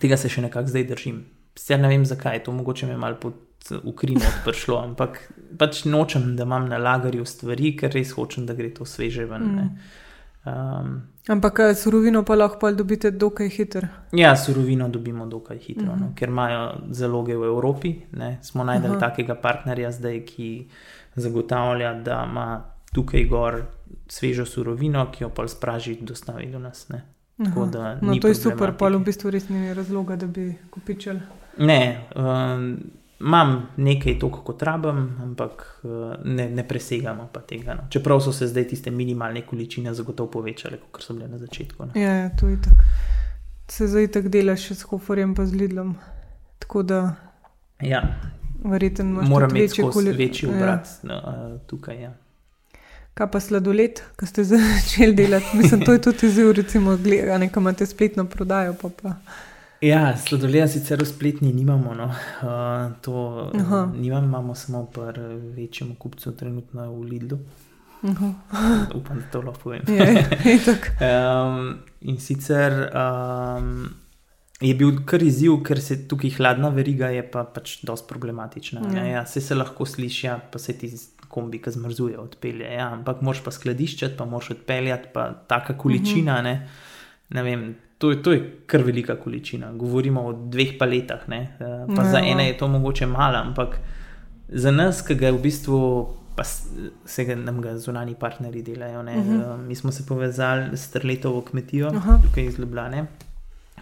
tega 0.00 0.16
se 0.16 0.30
še 0.32 0.42
nekako 0.46 0.72
zdaj 0.72 0.88
držim. 0.92 1.22
Sicer 1.58 1.80
ne 1.80 1.90
vem 1.90 2.06
zakaj, 2.06 2.42
to 2.44 2.52
mogoče 2.52 2.86
me 2.86 2.96
malo 2.96 3.18
pod 3.20 3.34
ukrim 3.84 4.20
odprlo, 4.30 4.78
ampak 4.82 5.20
pač 5.58 5.84
nočem, 5.84 6.34
da 6.36 6.46
imam 6.46 6.68
na 6.70 6.78
lagarju 6.78 7.26
stvari, 7.26 7.74
ker 7.76 7.92
res 7.94 8.14
hočem, 8.16 8.46
da 8.46 8.56
gre 8.58 8.70
to 8.74 8.86
sveže 8.86 9.26
ven. 9.26 9.48
Mm. 9.54 9.70
Um, 10.48 11.00
Ampak 11.28 11.58
eh, 11.60 11.74
surovino 11.76 12.22
pa 12.24 12.34
lahko 12.34 12.70
dobite 12.72 13.10
dokaj 13.10 13.48
hitro. 13.52 13.88
Ja, 14.16 14.36
surovino 14.36 14.88
dobimo 14.88 15.26
dokaj 15.26 15.58
hitro, 15.58 15.84
uh 15.84 15.88
-huh. 15.88 16.00
no, 16.00 16.06
mhm. 16.06 16.14
ker 16.14 16.28
imajo 16.28 16.72
zaloge 16.90 17.36
v 17.36 17.44
Evropi. 17.44 17.96
Ne. 18.12 18.38
Smo 18.42 18.64
najdel 18.64 18.90
uh 18.90 18.96
-huh. 18.96 19.00
takega 19.00 19.34
partnerja 19.34 19.92
zdaj, 19.92 20.24
ki 20.24 20.68
zagotavlja, 21.16 21.94
da 21.94 22.26
ima 22.30 22.64
tukaj 22.92 23.24
gor 23.24 23.62
svežo 24.08 24.46
surovino, 24.46 25.06
ki 25.12 25.24
jo 25.24 25.30
pa 25.34 25.48
spraži 25.48 25.98
dostavi 26.00 26.50
do 26.52 26.58
nas. 26.58 26.86
Tako, 27.44 27.68
no, 28.02 28.16
to 28.20 28.28
je 28.28 28.34
super, 28.34 28.72
pa 28.78 28.88
v 28.88 29.02
bistvu 29.04 29.30
res 29.30 29.48
ni 29.48 29.74
razloga, 29.74 30.16
da 30.16 30.26
bi 30.26 30.54
kupičali. 30.70 31.20
Ne. 31.58 32.08
Um, 32.16 32.78
imam 33.20 33.66
nekaj 33.76 34.18
toliko, 34.18 34.42
kot 34.42 34.62
rabim, 34.62 35.20
ampak 35.22 35.80
eh, 35.84 36.16
ne, 36.24 36.50
ne 36.50 36.68
presegamo 36.68 37.28
pa 37.32 37.40
tega. 37.40 37.74
No. 37.74 37.86
Čeprav 37.90 38.20
so 38.20 38.32
se 38.32 38.46
zdaj 38.46 38.68
tiste 38.68 38.90
minimalne 38.90 39.42
količine 39.46 39.94
zagotovo 39.94 40.30
povečale, 40.30 40.78
kot 40.90 41.02
so 41.02 41.14
bile 41.14 41.28
na 41.28 41.38
začetku. 41.38 41.86
No. 41.86 41.92
Ja, 41.94 42.12
ja, 42.12 42.30
to 42.36 42.48
je 42.48 42.60
tako. 42.62 42.82
Se 43.68 43.86
zdaj 43.86 44.08
tako 44.12 44.28
delaš 44.28 44.70
s 44.70 44.82
hoforjem, 44.82 45.34
pa 45.34 45.46
z 45.46 45.54
lidlom. 45.54 45.94
Tako 46.58 46.82
da. 46.82 47.14
Ja. 47.82 48.02
Verjetno 48.64 49.04
moram 49.04 49.56
imeti 49.56 49.82
večji, 50.18 50.48
obrat 50.48 50.86
ja. 50.86 51.08
no, 51.08 51.58
tukaj. 51.66 52.02
Ja. 52.02 52.14
Kaj 53.18 53.26
pa 53.34 53.40
sladoled, 53.40 53.98
ki 54.16 54.26
ste 54.26 54.44
začeli 54.50 55.14
delati? 55.14 55.56
Mislim, 55.58 55.80
to 55.84 55.92
je 55.92 56.02
tudi 56.02 56.26
izziv, 56.26 56.52
recimo, 56.52 56.96
gledaj, 56.96 57.38
nekaj 57.38 57.60
imate 57.60 57.86
spletno 57.86 58.24
prodajo. 58.24 58.74
Pa 58.82 58.88
pa. 59.02 59.14
Ja, 59.80 60.16
sladoleda 60.16 60.68
sicer 60.68 61.02
v 61.02 61.06
spletni 61.06 61.52
nimamo, 61.52 61.94
no. 61.94 62.06
uh, 62.06 62.92
to 63.02 63.50
uh, 63.54 63.74
nimam, 63.94 64.24
imamo 64.24 64.54
samo 64.54 64.84
pri 64.86 65.38
večjem 65.56 65.94
kupcu, 65.94 66.32
trenutno 66.32 66.92
v 66.92 67.02
Lidlu. 67.02 67.38
Upam, 68.94 69.18
da 69.18 69.30
to 69.32 69.42
lahko 69.42 69.62
povem. 69.62 69.82
um, 71.02 71.78
in 72.00 72.20
sicer 72.20 72.90
um, 72.94 73.88
je 74.60 74.74
bil 74.74 74.96
kar 75.06 75.22
izziv, 75.22 75.60
ker 75.66 75.80
se 75.82 76.00
tukaj 76.10 76.34
hladna 76.38 76.70
veriga 76.74 77.12
je 77.14 77.22
pa 77.30 77.44
pač 77.44 77.78
dosti 77.86 78.08
problematična. 78.10 78.82
Ja. 78.94 79.04
Ja, 79.06 79.26
se, 79.26 79.40
se 79.40 79.54
lahko 79.54 79.86
sliši, 79.86 80.26
ja, 80.26 80.38
pa 80.52 80.58
se 80.58 80.74
ti 80.78 80.90
kombi, 81.28 81.60
ki 81.62 81.70
zmrzuje, 81.76 82.18
odpelje. 82.18 82.66
Ja, 82.66 82.88
ampak 82.96 83.22
moš 83.22 83.42
pa 83.44 83.52
skladiščati, 83.54 84.16
pa 84.18 84.26
moš 84.26 84.50
odpeljati, 84.56 85.12
pa 85.14 85.30
taka 85.46 85.76
količina. 85.78 86.34
Uh 86.34 86.38
-huh. 86.38 86.44
ne, 86.44 86.68
ne 87.28 87.42
vem, 87.42 87.74
to, 87.98 88.14
to 88.14 88.32
je 88.32 88.40
kar 88.66 88.82
velika 88.82 89.16
količina. 89.16 89.72
Govorimo 89.72 90.26
o 90.26 90.32
dveh 90.32 90.78
paletah, 90.78 91.28
ne? 91.28 91.40
Eh, 91.60 91.86
pa 91.96 92.02
no. 92.02 92.10
za 92.10 92.18
ene 92.18 92.48
je 92.48 92.58
to 92.58 92.68
mogoče 92.68 93.06
malo, 93.06 93.38
ampak 93.38 93.78
za 94.48 94.70
nas, 94.70 95.02
ki 95.02 95.14
ga 95.14 95.30
v 95.30 95.42
bistvu. 95.42 96.08
Pa 96.38 96.44
se 96.44 97.24
ga 97.24 97.34
nam 97.34 97.60
ga 97.60 97.78
zunani 97.78 98.14
partnerji 98.14 98.62
delajo. 98.62 99.00
Uh 99.00 99.06
mhm. 99.06 99.40
-huh. 99.40 99.66
Mi 99.66 99.74
smo 99.74 99.92
se 99.92 100.06
povezali 100.06 100.76
s 100.76 100.90
Trletovo 100.90 101.40
kmetijo, 101.40 101.88
uh 101.88 101.94
-huh. 101.94 102.22
tukaj 102.22 102.44
iz 102.44 102.58
Ljubljana, 102.58 103.06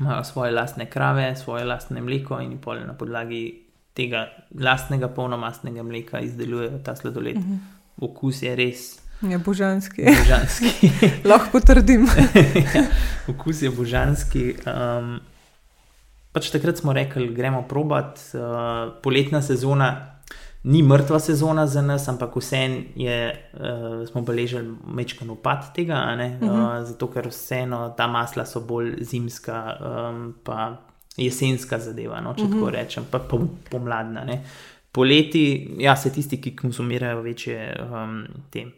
imajo 0.00 0.24
svoje 0.24 0.52
lastne 0.52 0.87
krave, 0.90 1.37
svoje 1.37 1.64
lastne 1.64 2.00
mleko 2.00 2.40
in 2.40 2.59
pol 2.59 2.80
na 2.87 2.94
podlagi 2.94 3.62
tega 3.94 4.26
lastnega 4.61 5.09
polnomastnega 5.09 5.82
mleka 5.82 6.20
izdelujejo 6.20 6.78
ta 6.85 6.96
sladoled. 6.96 7.38
Mhm. 7.38 7.52
-huh. 7.52 7.74
Okus 8.00 8.42
je 8.42 8.56
res 8.56 9.06
Je 9.22 9.38
božanski. 9.38 10.04
božanski. 10.04 10.90
Lahko 11.28 11.48
potrdim. 11.52 12.06
ja, 12.74 12.85
okus 13.28 13.62
je 13.62 13.70
božanski. 13.70 14.54
Um, 14.68 15.20
pač 16.32 16.50
takrat 16.52 16.76
smo 16.76 16.92
rekli, 16.92 17.28
gremo 17.32 17.62
probat. 17.62 18.20
Uh, 18.37 18.92
poletna 19.02 19.42
sezona 19.42 20.15
ni 20.66 20.83
mrtva 20.83 21.18
sezona 21.22 21.66
za 21.66 21.83
nas, 21.83 22.09
ampak 22.09 22.37
vseeno 22.37 22.76
uh, 22.76 24.09
smo 24.09 24.22
beležili 24.26 24.74
mečkan 24.87 25.31
upad 25.31 25.74
tega, 25.74 25.94
uh 25.94 26.20
-huh. 26.20 26.81
uh, 26.81 26.87
zato 26.87 27.07
ker 27.11 27.29
vseeno 27.29 27.94
ta 27.96 28.07
masla 28.07 28.46
so 28.46 28.61
bolj 28.61 28.94
zimska, 29.00 29.76
um, 29.81 30.35
pa 30.44 30.76
jesenska 31.16 31.79
zadeva, 31.79 32.20
no, 32.20 32.35
če 32.35 32.42
uh 32.42 32.48
-huh. 32.48 32.52
tako 32.52 32.70
rečem, 32.70 33.05
pa 33.11 33.20
pomladna. 33.70 34.24
Ne. 34.24 34.44
Poleti, 34.92 35.76
ja, 35.79 35.96
se 35.96 36.11
tisti, 36.12 36.40
ki 36.40 36.57
konzumirajo 36.57 37.20
večje 37.22 37.87
um, 37.92 38.24
teme 38.50 38.72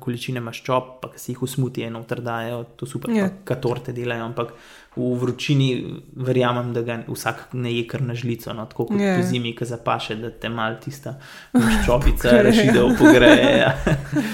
količine 0.00 0.40
maščob, 0.40 0.84
pa 1.02 1.10
ki 1.12 1.20
si 1.20 1.32
jih 1.32 1.42
usmuti 1.44 1.82
in 1.84 1.96
utrdajo, 1.96 2.62
to 2.76 2.86
super, 2.88 3.10
yeah. 3.12 3.28
Ja. 3.28 3.30
pa 3.44 3.56
torte 3.60 3.92
delajo, 3.92 4.24
ampak 4.24 4.54
v 4.96 5.14
vročini 5.20 5.68
verjamem, 6.16 6.72
da 6.72 6.82
ga 6.82 6.98
vsak 7.08 7.48
ne 7.52 7.72
je 7.72 7.86
kar 7.88 8.02
na 8.02 8.14
žlico, 8.14 8.52
no, 8.54 8.66
tako 8.70 8.86
kot 8.86 8.96
yeah. 8.96 9.16
po 9.16 9.22
ja. 9.22 9.26
zimi, 9.26 9.54
ki 9.56 9.66
zapaše, 9.66 10.16
da 10.16 10.30
te 10.30 10.48
mal 10.48 10.78
tista 10.80 11.16
maščobica 11.52 12.42
rešide 12.42 12.82
v 12.82 12.96
pogreje. 12.98 13.56
Ja. 13.58 13.72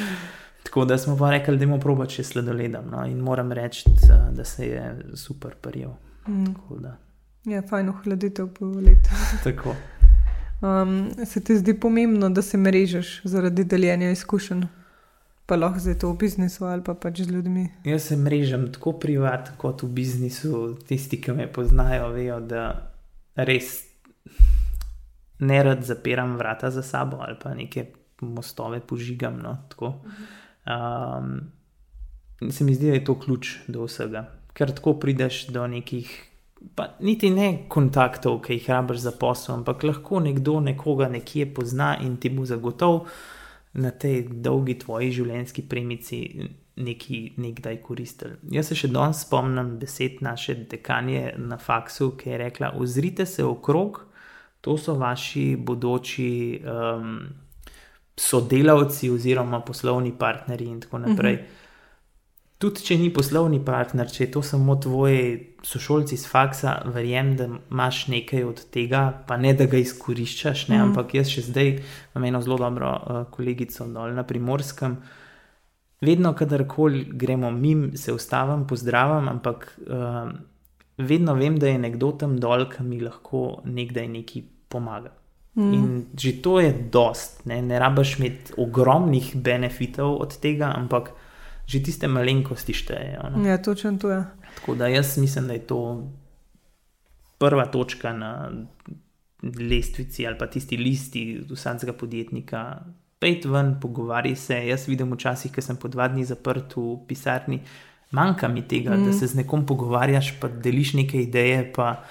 tako 0.65 0.85
da 0.85 0.99
smo 0.99 1.17
pa 1.17 1.31
rekli, 1.31 1.57
da 1.57 1.65
imamo 1.65 1.81
proba, 1.81 2.07
če 2.07 2.25
sledoledam. 2.25 2.91
No, 2.93 3.05
in 3.07 3.19
moram 3.19 3.53
reči, 3.53 3.91
da 4.33 4.45
se 4.45 4.67
je 4.67 4.97
super 5.17 5.55
prijel. 5.61 5.97
Mm. 6.29 6.55
Ja, 7.49 7.63
fajn 7.63 7.89
ohladitev 7.89 8.53
po 8.59 8.67
letu. 8.67 9.17
tako. 9.45 9.75
Um, 10.61 11.11
se 11.25 11.41
ti 11.41 11.57
zdi 11.57 11.75
pomembno, 11.81 12.29
da 12.29 12.43
se 12.43 12.59
mrežeš 12.59 13.21
zaradi 13.25 13.65
deljenja 13.65 14.11
izkušenj? 14.11 14.67
Pa 15.51 15.59
lahko 15.59 15.83
zdaj 15.83 15.99
to 15.99 16.13
v 16.13 16.19
biznisu 16.23 16.65
ali 16.71 16.83
pa 16.87 16.95
pač 16.95 17.25
z 17.27 17.35
ljudmi. 17.35 17.65
Jaz 17.85 18.05
se 18.13 18.17
mrežem 18.17 18.69
tako 18.71 18.93
privat, 19.03 19.51
kot 19.59 19.83
v 19.83 19.91
biznisu. 19.99 20.77
Tisti, 20.87 21.19
ki 21.19 21.35
me 21.35 21.49
poznajo, 21.51 22.13
vejo, 22.15 22.39
da 22.39 22.67
res 23.35 23.81
ne 25.43 25.63
rad 25.67 25.83
zapiram 25.83 26.37
vrata 26.39 26.71
za 26.71 26.83
sabo 26.87 27.19
ali 27.27 27.35
pa 27.43 27.55
neke 27.55 27.89
mostove 28.21 28.81
požigam. 28.81 29.41
No, 29.43 29.57
um, 29.81 31.51
se 32.51 32.65
mi 32.65 32.75
zdi, 32.75 32.87
da 32.87 33.01
je 33.01 33.05
to 33.05 33.19
ključ 33.19 33.57
do 33.67 33.89
vsega, 33.91 34.29
ker 34.55 34.71
tako 34.71 34.95
prideš 35.03 35.49
do 35.51 35.67
nekih. 35.67 36.13
Pa 36.77 36.93
niti 37.01 37.31
ne 37.33 37.65
kontaktov, 37.73 38.43
ki 38.45 38.59
jih 38.59 38.71
rabiš 38.71 39.03
za 39.03 39.13
posel, 39.19 39.55
ampak 39.55 39.83
lahko 39.83 40.21
nekdo 40.21 40.61
nekoga 40.61 41.09
nekje 41.09 41.49
pozna 41.55 41.95
in 42.05 42.19
ti 42.21 42.31
bo 42.31 42.45
zagotovil, 42.45 43.07
na 43.73 43.91
tej 43.91 44.25
dolgi 44.43 44.79
tvoji 44.79 45.13
življenjski 45.13 45.63
premici 45.69 46.21
neki 46.81 47.21
nekdaj 47.37 47.77
koristili. 47.85 48.39
Jaz 48.51 48.71
se 48.71 48.79
še 48.79 48.91
danes 48.91 49.23
spomnim 49.27 49.77
besed 49.79 50.23
naše 50.25 50.55
dekanje 50.71 51.35
na 51.39 51.59
faksu, 51.59 52.15
ki 52.17 52.31
je 52.31 52.41
rekla: 52.47 52.73
Ozrite 52.81 53.27
se 53.27 53.45
okrog, 53.45 54.03
to 54.61 54.77
so 54.79 54.95
vaši 54.99 55.55
bodoči 55.57 56.61
um, 56.65 57.17
sodelavci 58.17 59.11
oziroma 59.11 59.63
poslovni 59.65 60.13
partnerji 60.19 60.69
in 60.69 60.81
tako 60.81 60.99
naprej. 61.07 61.35
Uh 61.35 61.41
-huh 61.41 61.60
tudi 62.61 62.85
če 62.85 62.99
ni 63.01 63.09
poslovni 63.13 63.59
partner, 63.65 64.11
če 64.11 64.27
je 64.27 64.31
to 64.35 64.43
samo 64.45 64.77
tvoji 64.81 65.57
sošolci 65.65 66.17
iz 66.17 66.27
faksa, 66.29 66.75
verjamem, 66.93 67.33
da 67.39 67.47
imaš 67.49 68.03
nekaj 68.13 68.45
od 68.45 68.61
tega, 68.73 69.05
pa 69.29 69.39
ne 69.41 69.55
da 69.57 69.67
ga 69.71 69.81
izkoriščaš. 69.81 70.67
Mm. 70.69 70.91
Ampak 70.91 71.15
jaz 71.17 71.33
še 71.33 71.47
zdaj 71.49 71.73
imam 71.79 72.29
eno 72.29 72.43
zelo 72.45 72.61
dobro 72.61 72.93
uh, 72.93 73.23
kolegico 73.33 73.89
dol 73.89 74.13
na 74.17 74.27
primorskem. 74.29 74.99
Vedno, 76.05 76.33
kadarkoli 76.37 77.05
gremo 77.21 77.51
mim, 77.53 77.91
se 78.01 78.13
ustavim, 78.13 78.67
pozdravim, 78.69 79.29
ampak 79.29 79.67
uh, 79.85 80.31
vedno 81.01 81.37
vem, 81.37 81.57
da 81.61 81.73
je 81.73 81.81
nekdo 81.81 82.13
tam 82.21 82.37
dol, 82.41 82.67
ki 82.73 82.85
mi 82.85 83.01
lahko 83.05 83.63
nekdaj 83.69 84.09
neki 84.09 84.45
pomaga. 84.69 85.15
Mm. 85.57 85.73
In 85.75 85.89
že 86.15 86.37
to 86.45 86.61
je 86.61 86.71
dost, 86.93 87.43
ne, 87.49 87.61
ne 87.65 87.81
rabiš 87.81 88.19
imeti 88.21 88.55
ogromnih 88.61 89.33
benefitov 89.35 90.21
od 90.23 90.37
tega, 90.41 90.71
ampak 90.77 91.11
že 91.71 91.83
tiste 91.87 92.09
malenkosti 92.11 92.75
štejejo. 92.75 93.31
No. 93.31 93.47
Ja, 93.47 93.61
točno 93.63 93.95
to 93.95 94.11
je. 94.11 94.25
Tako 94.59 94.75
da 94.75 94.91
jaz 94.91 95.15
mislim, 95.19 95.47
da 95.47 95.55
je 95.55 95.67
to 95.71 95.81
prva 97.39 97.67
točka 97.71 98.13
na 98.13 98.51
lestvici 99.43 100.27
ali 100.27 100.39
pa 100.39 100.51
tisti 100.51 100.77
listi 100.77 101.23
vsakega 101.51 101.93
podjetnika. 101.93 102.81
Pejte 103.21 103.49
ven, 103.49 103.77
pogovarjaj 103.81 104.37
se. 104.37 104.59
Jaz 104.67 104.89
vidim 104.89 105.13
včasih, 105.13 105.53
ko 105.55 105.63
sem 105.63 105.79
po 105.79 105.89
dva 105.89 106.09
dni 106.09 106.25
zaprt 106.25 106.75
v 106.77 106.97
pisarni, 107.09 107.61
manjka 108.17 108.49
mi 108.49 108.65
tega, 108.67 108.97
mm. 108.97 109.07
da 109.07 109.13
se 109.13 109.29
z 109.31 109.43
nekom 109.43 109.67
pogovarjaš, 109.69 110.35
pa 110.41 110.49
deliš 110.49 110.95
neke 110.99 111.23
ideje, 111.23 111.63
pa 111.77 112.03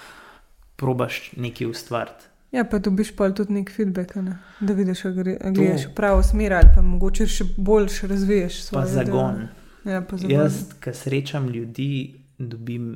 probaš 0.79 1.33
nekaj 1.35 1.67
ustvariti. 1.67 2.28
Ja, 2.51 2.63
pa 2.65 2.79
dobiš 2.79 3.11
pa 3.15 3.29
tudi 3.29 3.53
nek 3.53 3.69
feedback, 3.71 4.15
ne? 4.15 4.39
da 4.59 4.73
vidiš, 4.73 5.03
da 5.03 5.51
greš 5.53 5.85
v 5.91 5.93
pravo 5.95 6.23
smer 6.23 6.53
ali 6.57 6.71
pa 6.75 6.81
mogoče 6.81 7.27
še 7.29 7.45
boljš 7.57 8.01
razviješ 8.09 8.61
svoje. 8.63 8.85
Pa 8.85 8.91
zagon. 8.91 9.47
Ja, 9.85 10.01
pa 10.01 10.17
zagon. 10.17 10.33
Jaz, 10.33 10.63
ki 10.81 10.93
srečam 10.93 11.49
ljudi, 11.53 11.89
dobim 12.37 12.89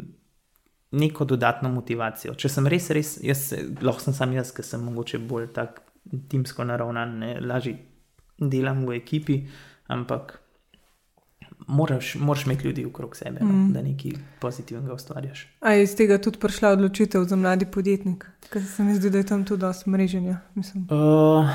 neko 0.92 1.26
dodatno 1.26 1.70
motivacijo. 1.70 2.34
Če 2.38 2.50
sem 2.50 2.70
res, 2.70 2.90
res, 2.94 3.16
jaz, 3.22 3.52
lahko 3.82 4.02
sem 4.02 4.18
sam 4.18 4.34
jaz, 4.34 4.52
ki 4.54 4.66
sem 4.66 4.82
mogoče 4.82 5.22
bolj 5.22 5.52
tak 5.54 5.82
timsko 6.30 6.66
naravnan, 6.66 7.18
ne 7.22 7.36
lažje 7.42 7.78
delam 8.38 8.86
v 8.88 8.98
ekipi, 8.98 9.40
ampak 9.94 10.40
moraš, 11.68 12.16
moraš 12.16 12.46
imeti 12.46 12.68
ljudi 12.68 12.86
okrog 12.86 13.16
sebe, 13.16 13.40
no, 13.42 13.46
mm. 13.46 13.68
no, 13.68 13.74
da 13.74 13.82
nekaj 13.82 14.12
pozitivnega 14.40 14.94
ustvarjaš. 14.94 15.48
A 15.60 15.72
je 15.72 15.84
iz 15.84 15.96
tega 15.96 16.18
tudi 16.18 16.40
prišla 16.40 16.70
odločitev 16.70 17.24
za 17.24 17.36
mladi 17.36 17.66
podjetnik? 17.66 18.26
Ker 18.50 18.66
se 18.66 18.84
mi 18.84 18.96
zdi, 18.96 19.10
da 19.10 19.18
je 19.18 19.26
tam 19.26 19.46
tudi 19.46 19.62
dosti 19.62 19.90
mreženja. 19.90 20.38
Uh, 20.56 21.50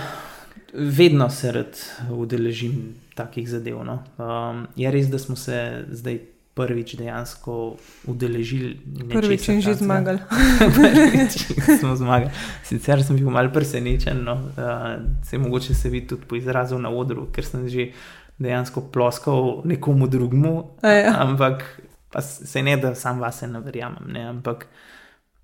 vedno 0.74 1.30
se 1.30 1.52
rad 1.52 1.78
udeležim 2.10 2.94
takih 3.14 3.48
zadev. 3.48 3.84
No. 3.84 4.02
Um, 4.18 4.66
je 4.76 4.90
res, 4.90 5.08
da 5.08 5.18
smo 5.18 5.36
se 5.36 5.84
zdaj. 5.90 6.18
Prvič 6.58 6.96
dejansko 6.98 7.76
udeležili. 8.10 8.80
Prvič 9.12 9.44
in 9.48 9.60
že 9.62 9.76
zmagali. 9.78 10.18
Prvič 10.74 11.54
smo 11.78 11.94
zmagali. 11.94 12.32
Sicer 12.66 12.98
sem 13.06 13.14
bil 13.14 13.30
malce 13.30 13.54
presenečen, 13.54 14.24
no, 14.26 14.34
uh, 14.34 14.98
se 15.22 15.38
mogoče 15.38 15.74
se 15.74 15.86
vidi 15.88 16.06
tudi 16.10 16.26
po 16.26 16.34
izrazu 16.34 16.78
na 16.78 16.90
odru, 16.90 17.28
ker 17.30 17.46
sem 17.46 17.68
že 17.70 17.92
dejansko 18.38 18.80
ploskal 18.92 19.62
nekomu 19.64 20.06
drugemu, 20.06 20.70
ja. 20.82 21.14
ampak 21.18 21.80
se 22.20 22.62
ne 22.62 22.76
da 22.76 22.94
sam 22.94 23.20
vase 23.20 23.46
ne 23.46 23.60
verjamem. 23.60 24.12
Ne, 24.12 24.24
ampak 24.28 24.66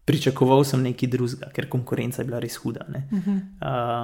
pričakoval 0.04 0.64
sem 0.64 0.82
nekaj 0.84 1.08
drugega, 1.08 1.50
ker 1.56 1.68
konkurenca 1.72 2.22
je 2.22 2.28
bila 2.28 2.38
res 2.40 2.56
huda. 2.56 2.86
Uh 2.88 3.18
-huh. 3.18 3.40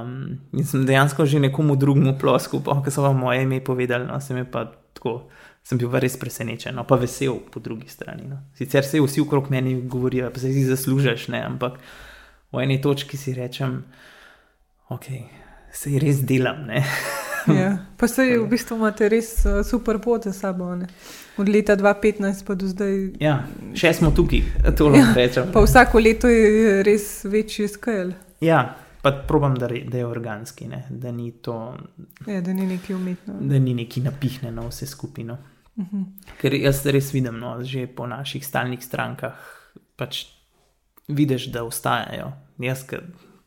um, 0.03 0.39
in 0.53 0.65
sem 0.65 0.87
dejansko 0.87 1.27
že 1.27 1.41
nekomu 1.41 1.77
drugemu 1.77 2.19
ploskal, 2.19 2.61
pa 2.65 2.83
ko 2.83 2.91
so 2.91 3.03
vam 3.03 3.19
moje 3.19 3.43
ime 3.43 3.61
povedali, 3.65 4.07
no, 4.07 4.21
sem 4.21 4.47
pa 4.47 4.73
tako. 4.95 5.29
Sem 5.63 5.79
bil 5.79 5.91
res 5.93 6.17
presenečen, 6.17 6.75
no, 6.75 6.85
pa 6.85 6.97
vesel 6.97 7.37
po 7.53 7.61
drugi 7.61 7.89
strani. 7.89 8.23
No. 8.29 8.37
Sicer 8.55 8.85
se 8.85 9.01
vsi 9.01 9.21
okrog 9.21 9.51
meni 9.51 9.83
govorijo, 9.83 10.31
da 10.31 10.41
se 10.41 10.49
ti 10.49 10.65
zaslužiš, 10.65 11.29
ne, 11.29 11.45
ampak 11.45 11.73
v 12.53 12.63
eni 12.63 12.81
točki 12.81 13.17
si 13.17 13.35
rečem, 13.35 13.85
okay, 14.89 15.23
se 15.73 15.99
res 15.99 16.25
delam. 16.25 16.67
Ja. 17.55 17.79
Pa 17.97 18.09
se 18.09 18.27
v 18.39 18.47
bistvu 18.49 18.77
imate 18.77 19.09
res 19.09 19.33
uh, 19.45 19.61
super 19.67 19.99
pot 20.01 20.25
za 20.25 20.33
sabo. 20.33 20.75
Ne? 20.77 20.87
Od 21.37 21.49
leta 21.49 21.77
2015 21.77 22.45
pa 22.47 22.55
do 22.55 22.69
zdaj. 22.69 22.97
Ja, 23.21 23.41
še 23.75 23.93
smo 23.97 24.11
tukaj, 24.17 24.43
to 24.77 24.89
lahko 24.89 25.13
ja. 25.13 25.17
rečem. 25.17 25.53
Pa 25.53 25.65
vsako 25.65 26.03
leto 26.03 26.29
je 26.29 26.83
res 26.87 27.25
večji 27.25 27.69
skel. 27.69 28.13
Ja, 28.45 28.63
pa 29.03 29.13
probam, 29.29 29.55
da, 29.59 29.69
da 29.69 29.99
je 29.99 30.07
organski, 30.07 30.69
ne? 30.69 30.85
da 30.91 31.13
ni 31.13 31.31
to. 31.33 31.77
Ja, 32.27 32.41
da 32.41 32.53
ni 32.53 32.67
neki 32.67 32.95
umetno. 32.95 33.39
Da 33.41 33.59
ni 33.59 33.75
neki 33.75 34.05
napihnjeno 34.05 34.69
vse 34.69 34.87
skupino. 34.87 35.39
Uh 35.77 35.85
mhm. 35.85 35.97
-huh. 35.97 36.37
Ker 36.41 36.55
jaz 36.55 36.87
res 36.87 37.13
vidim, 37.15 37.39
no, 37.39 37.63
že 37.65 37.87
po 37.87 38.07
naših 38.07 38.47
stalnih 38.47 38.85
strankah, 38.85 39.35
pač 39.97 40.27
vidiš, 41.09 41.53
da 41.53 41.65
ostajajo. 41.65 42.33
Jaz, 42.59 42.85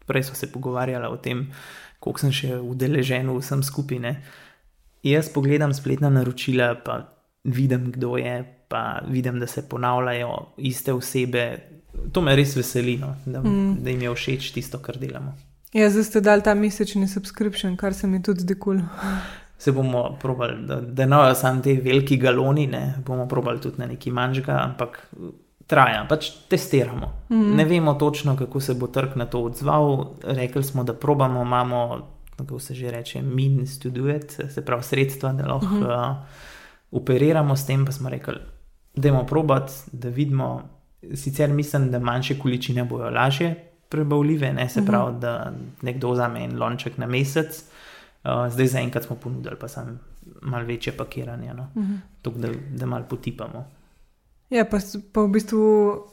prej 0.05 0.23
smo 0.23 0.35
se 0.35 0.51
pogovarjali 0.51 1.07
o 1.07 1.17
tem 1.17 1.51
koliko 2.03 2.25
sem 2.25 2.33
še 2.35 2.57
udeležen 2.59 3.31
v 3.31 3.39
vsem 3.39 3.63
skupine. 3.63 4.17
Jaz 5.03 5.29
pogledam 5.31 5.71
spletna 5.75 6.11
naročila, 6.11 6.73
pa 6.83 6.99
vidim, 7.43 7.91
kdo 7.95 8.17
je, 8.19 8.35
pa 8.71 8.99
vidim, 9.07 9.39
da 9.39 9.47
se 9.47 9.63
ponavljajo 9.69 10.33
iste 10.57 10.93
osebe. 10.95 11.45
To 12.11 12.23
me 12.25 12.35
res 12.35 12.55
veseli, 12.57 12.97
no, 12.99 13.13
da, 13.25 13.43
mm. 13.43 13.83
da 13.83 13.93
jim 13.93 14.03
je 14.07 14.13
všeč 14.15 14.51
tisto, 14.55 14.79
kar 14.83 14.97
delamo. 14.99 15.35
Ja, 15.73 15.87
zdaj 15.89 16.07
ste 16.09 16.21
dali 16.21 16.45
ta 16.45 16.53
mesečni 16.57 17.07
subscription, 17.09 17.77
kar 17.77 17.95
se 17.97 18.07
mi 18.07 18.21
tudi 18.23 18.45
zdi 18.45 18.57
kul. 18.59 18.81
Cool. 18.83 19.21
Se 19.63 19.71
bomo 19.71 20.17
probali, 20.21 20.65
da, 20.67 20.81
da 20.81 21.05
ne 21.07 21.17
bojo 21.17 21.35
samo 21.39 21.61
te 21.63 21.77
veliki 21.81 22.17
galoni, 22.19 22.67
ne 22.67 22.83
bomo 23.05 23.27
probali 23.31 23.61
tudi 23.63 23.79
na 23.79 23.87
neki 23.87 24.11
manjšega, 24.11 24.57
ampak 24.59 24.99
traja, 25.67 26.05
pač 26.09 26.29
testiramo. 26.49 27.11
Mm. 27.29 27.55
Ne 27.55 27.65
vemo 27.65 27.93
točno, 27.93 28.37
kako 28.37 28.59
se 28.59 28.73
bo 28.73 28.87
trg 28.87 29.15
na 29.15 29.25
to 29.25 29.43
odzval. 29.43 30.15
Rekli 30.23 30.63
smo, 30.63 30.83
da 30.83 30.93
probamo, 30.93 31.41
imamo, 31.41 32.07
kako 32.37 32.59
se 32.59 32.73
že 32.73 32.91
reče, 32.91 33.21
means 33.21 33.79
to 33.79 33.89
do 33.89 34.09
it, 34.09 34.31
se 34.49 34.65
pravi, 34.65 34.83
sredstva, 34.83 35.33
da 35.33 35.47
lahko 35.47 35.65
mm 35.65 35.83
-hmm. 35.83 36.11
uh, 36.11 36.17
operiramo 36.91 37.55
s 37.55 37.65
tem. 37.65 37.85
Pa 37.85 37.91
smo 37.91 38.09
rekli, 38.09 38.35
da 38.95 39.11
bomo 39.11 39.25
probati, 39.25 39.73
da 39.91 40.09
vidimo. 40.09 40.61
Sicer 41.13 41.49
mislim, 41.49 41.91
da 41.91 41.99
manjše 41.99 42.39
količine 42.39 42.83
bojo 42.83 43.09
lažje 43.09 43.55
prebavljive, 43.89 44.53
ne 44.53 44.69
se 44.69 44.81
mm 44.81 44.83
-hmm. 44.83 44.87
pravi, 44.87 45.19
da 45.19 45.53
nekdo 45.81 46.11
vzame 46.11 46.43
en 46.43 46.59
lonček 46.59 46.97
na 46.97 47.07
mesec. 47.07 47.63
Uh, 48.23 48.47
zdaj 48.49 48.67
zaenkrat 48.67 49.03
smo 49.03 49.15
ponudili 49.15 49.55
pa 49.59 49.67
samo 49.67 49.97
malo 50.41 50.65
večje 50.65 50.93
pakiranje, 50.97 51.53
no? 51.53 51.67
mm 51.75 51.81
-hmm. 51.81 51.97
Tuk, 52.21 52.35
da, 52.35 52.47
da 52.71 52.85
malo 52.85 53.05
potipamo. 53.09 53.65
Ja, 54.53 54.65
pa, 54.69 54.77
pa 55.13 55.21
v 55.21 55.27
bistvu 55.33 55.59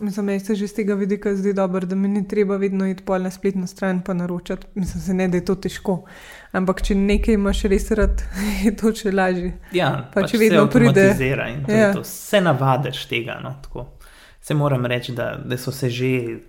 mislim, 0.01 0.27
da 0.27 0.39
se 0.41 0.55
že 0.55 0.67
z 0.67 0.75
tega 0.75 0.95
vidika 0.95 1.35
zdi 1.37 1.53
dobro, 1.53 1.87
da 1.87 1.95
mi 1.95 2.09
ni 2.09 2.29
treba 2.29 2.57
vedno 2.57 2.87
iti 2.89 3.05
pol 3.05 3.23
na 3.23 3.31
spletno 3.31 3.67
stran 3.67 4.03
in 4.09 4.17
naročati. 4.17 4.67
Mislim, 4.75 5.03
se 5.03 5.15
ne, 5.15 5.29
da 5.29 5.37
je 5.37 5.45
to 5.45 5.55
težko. 5.55 6.05
Ampak 6.53 6.83
če 6.83 6.95
nekaj 6.95 7.35
imaš 7.35 7.63
res 7.63 7.91
rad, 7.91 8.23
je 8.65 8.73
to 8.77 8.95
še 8.97 9.13
lažje. 9.13 9.53
Ja, 9.73 10.09
pa 10.15 10.23
pač 10.23 10.33
če 10.33 10.39
vedno 10.39 10.67
pride. 10.73 11.11
Ja. 11.69 11.93
Se 12.05 12.41
navadiš 12.41 13.05
tega. 13.13 13.37
No, 13.45 13.55
se 14.41 14.55
moram 14.55 14.87
reči, 14.87 15.13
da, 15.13 15.35
da 15.45 15.59
so 15.59 15.73
se 15.73 15.91
že 15.91 16.41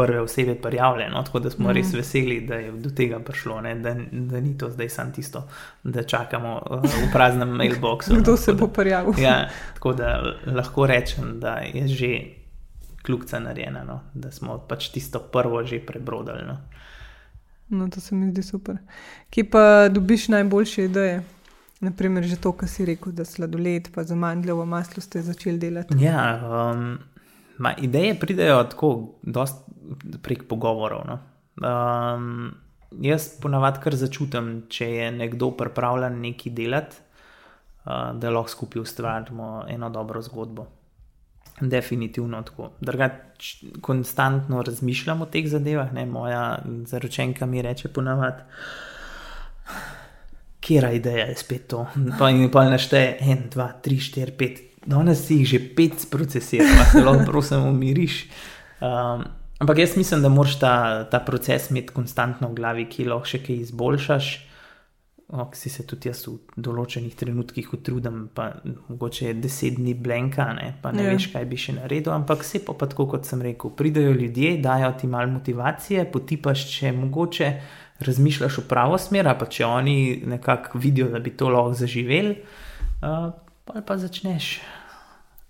prve 0.00 0.20
osebe 0.20 0.54
prijavljene, 0.54 1.10
no? 1.10 1.22
tako 1.22 1.38
da 1.38 1.50
smo 1.50 1.68
mm. 1.68 1.72
res 1.72 1.92
veseli, 1.94 2.40
da 2.40 2.54
je 2.54 2.72
do 2.72 2.90
tega 2.90 3.18
prišlo, 3.20 3.60
da, 3.62 3.94
da 4.10 4.40
ni 4.40 4.58
to 4.58 4.70
zdaj 4.70 4.88
samo 4.88 5.12
tisto, 5.12 5.48
da 5.82 6.02
čakamo 6.02 6.62
uh, 6.70 6.84
v 6.84 7.12
praznem 7.12 7.48
mailboxu. 7.48 8.16
Kdo 8.20 8.30
no? 8.30 8.36
se 8.36 8.52
bo 8.52 8.68
prijavil? 8.68 9.14
ja, 9.18 9.48
tako 9.74 9.92
da 9.92 10.22
lahko 10.46 10.86
rečem, 10.86 11.40
da 11.40 11.54
je 11.74 11.88
že 11.88 12.20
kljubca 13.02 13.38
narejena, 13.38 13.84
no? 13.84 14.00
da 14.14 14.30
smo 14.30 14.58
pač 14.68 14.88
tisto 14.88 15.18
prvo 15.18 15.64
že 15.64 15.80
prebrodili. 15.86 16.46
No? 16.46 16.56
no, 17.68 17.88
to 17.88 18.00
se 18.00 18.14
mi 18.14 18.30
zdi 18.30 18.42
super. 18.42 18.76
Kje 19.30 19.50
pa 19.50 19.88
dobiš 19.88 20.28
najboljše 20.28 20.84
ideje? 20.84 21.22
Naprimer, 21.80 22.24
že 22.24 22.36
to, 22.36 22.52
kar 22.52 22.68
si 22.68 22.84
rekel, 22.84 23.12
da 23.12 23.24
sladoled, 23.24 23.88
pa 23.94 24.04
za 24.04 24.14
mandljevo 24.14 24.66
maslo 24.66 25.00
ste 25.02 25.22
začeli 25.22 25.58
delati. 25.58 25.96
Ja, 26.04 26.40
um, 26.72 26.98
Ma, 27.60 27.74
ideje 27.76 28.14
pridejo 28.20 28.62
tako, 28.72 28.90
prek 30.24 30.46
pogovorov. 30.48 31.04
No. 31.04 31.18
Um, 31.60 32.54
jaz 33.04 33.28
ponavadi 33.42 33.82
kar 33.84 33.96
začutim, 34.00 34.52
če 34.72 34.88
je 34.88 35.08
nekdo 35.12 35.50
pripravljen 35.58 36.16
nekaj 36.22 36.54
delati, 36.56 37.02
uh, 37.84 38.12
da 38.16 38.32
lahko 38.32 38.54
skupaj 38.54 38.82
ustvarimo 38.82 39.66
eno 39.68 39.90
dobro 39.92 40.22
zgodbo. 40.24 40.66
Definitivno 41.60 42.40
tako. 42.48 42.70
Drugač, 42.80 43.50
konstantno 43.84 44.62
razmišljam 44.64 45.20
o 45.22 45.28
teh 45.28 45.44
zadevah. 45.48 45.92
Ne? 45.92 46.06
Moja 46.08 46.62
zaročenka 46.88 47.46
mi 47.46 47.62
reče 47.62 47.92
ponavadi. 47.92 48.42
Kjer 50.60 50.84
je 50.84 50.96
ideja, 50.96 51.26
je 51.26 51.36
spet 51.36 51.68
to. 51.68 51.84
Pa 52.18 52.30
in 52.30 52.48
pa 52.52 52.64
nešteje 52.70 53.18
1, 53.20 53.48
2, 53.52 53.68
3, 53.84 54.00
4, 54.16 54.36
5, 54.40 54.69
danes 54.86 55.26
si 55.26 55.40
jih 55.40 55.48
že 55.48 55.60
pet 55.76 56.06
procesiral, 56.10 56.86
zelo 56.92 57.14
prosim, 57.28 57.66
umiriš. 57.68 58.28
Um, 58.80 59.24
ampak 59.60 59.78
jaz 59.78 59.96
mislim, 59.96 60.22
da 60.22 60.28
moraš 60.28 60.58
ta, 60.58 61.04
ta 61.10 61.20
proces 61.20 61.70
imeti 61.70 61.92
konstantno 61.92 62.48
v 62.48 62.54
glavi, 62.54 62.86
ki 62.88 63.08
lahko 63.08 63.28
še 63.28 63.42
kaj 63.44 63.66
izboljšaš. 63.66 64.30
Ok, 65.30 65.54
si 65.54 65.70
se 65.70 65.84
tudi 65.86 66.08
jaz 66.08 66.24
v 66.26 66.40
določenih 66.58 67.12
trenutkih 67.14 67.68
utrudim, 67.76 68.24
pa 68.34 68.48
mogoče 68.64 69.28
je 69.28 69.34
deset 69.38 69.76
dni 69.76 69.92
blenka, 69.94 70.48
ne, 70.56 70.72
pa 70.82 70.90
ne 70.90 71.04
ja. 71.04 71.12
veš, 71.14 71.28
kaj 71.30 71.44
bi 71.46 71.58
še 71.60 71.76
naredil. 71.76 72.10
Ampak 72.16 72.42
vse 72.42 72.58
pa 72.66 72.74
tako, 72.74 73.06
kot 73.12 73.28
sem 73.28 73.44
rekel, 73.46 73.70
pridajo 73.78 74.16
ljudje, 74.16 74.56
dajo 74.64 74.90
ti 74.98 75.06
malo 75.06 75.30
motivacije, 75.36 76.08
potipaš, 76.10 76.64
če 76.72 76.90
mogoče 76.98 77.52
razmišljaš 78.02 78.58
v 78.58 78.66
pravo 78.72 78.98
smer, 78.98 79.30
pa 79.38 79.46
če 79.46 79.68
oni 79.68 79.96
nekako 80.32 80.82
vidijo, 80.82 81.12
da 81.14 81.22
bi 81.22 81.30
to 81.30 81.52
lahko 81.52 81.78
zaživeli. 81.78 82.34
Uh, 82.98 83.30
pa 83.86 83.98
začneš 83.98 84.60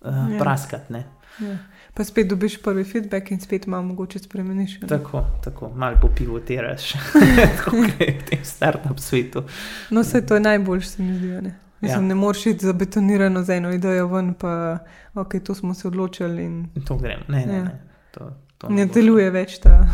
uh, 0.00 0.38
praskati. 0.38 0.94
Ja. 1.40 1.56
Pa 1.94 2.04
spet 2.04 2.28
dobiš 2.28 2.62
prvi 2.62 2.85
feedback 2.85 3.30
in 3.30 3.40
spet 3.40 3.66
malo 3.66 3.83
mogoče 3.83 4.18
spremeniš. 4.18 4.80
Ne? 4.80 4.88
Tako, 4.88 5.24
tako 5.44 5.68
malo 5.68 5.96
popivotiraš, 6.02 6.92
kot 7.64 7.74
je 8.00 8.18
v 8.18 8.24
tem 8.26 8.44
startup 8.44 8.98
svetu. 8.98 9.42
No, 9.90 10.00
vse 10.00 10.26
to 10.26 10.35
je 10.35 10.40
najboljše, 10.40 10.88
se 10.88 11.02
mi 11.02 11.16
zdi. 11.16 11.26
Ne, 11.26 11.54
Mislim, 11.80 12.02
Ja. 12.02 12.09
ne 12.09 12.14
moreš 12.14 12.46
iti 12.46 12.66
zabetonirano 12.66 13.42
z 13.42 13.50
eno 13.50 13.72
idejo 13.72 14.06
ven, 14.06 14.35
pa 14.35 14.78
ok, 15.14 15.35
to 15.44 15.54
smo 15.54 15.74
se 15.74 15.88
odločili 15.88 16.44
in 16.44 16.68
To 16.87 16.96
grem. 16.96 17.20
Ne, 17.28 17.46
ne, 17.46 17.54
Ja. 17.54 17.64
ne. 17.64 17.83
To, 18.11 18.33
to 18.59 18.68
ne 18.68 18.87
bo 18.87 18.94
deluje 18.94 19.30
več 19.30 19.59
ta. 19.59 19.80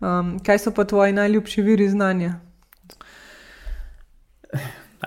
Um, 0.00 0.38
kaj 0.38 0.58
so 0.58 0.70
pa 0.70 0.84
tvoji 0.84 1.12
najljubši 1.12 1.62
viri 1.62 1.88
znanja? 1.88 2.40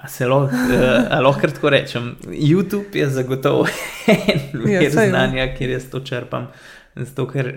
Se 0.07 0.27
lahko, 0.27 0.55
uh, 0.55 1.19
lahko 1.23 1.47
tako 1.47 1.69
rečem. 1.69 2.15
YouTube 2.27 2.95
je 2.95 3.09
zagotovo 3.09 3.67
en 4.07 4.63
Ja, 4.67 4.79
vir 4.79 4.89
ja. 4.91 5.09
znanja, 5.09 5.47
kjer 5.57 5.77
jaz 5.77 5.89
to 5.91 6.03
črpam. 6.03 6.47
Zato, 6.95 7.27
ker 7.27 7.53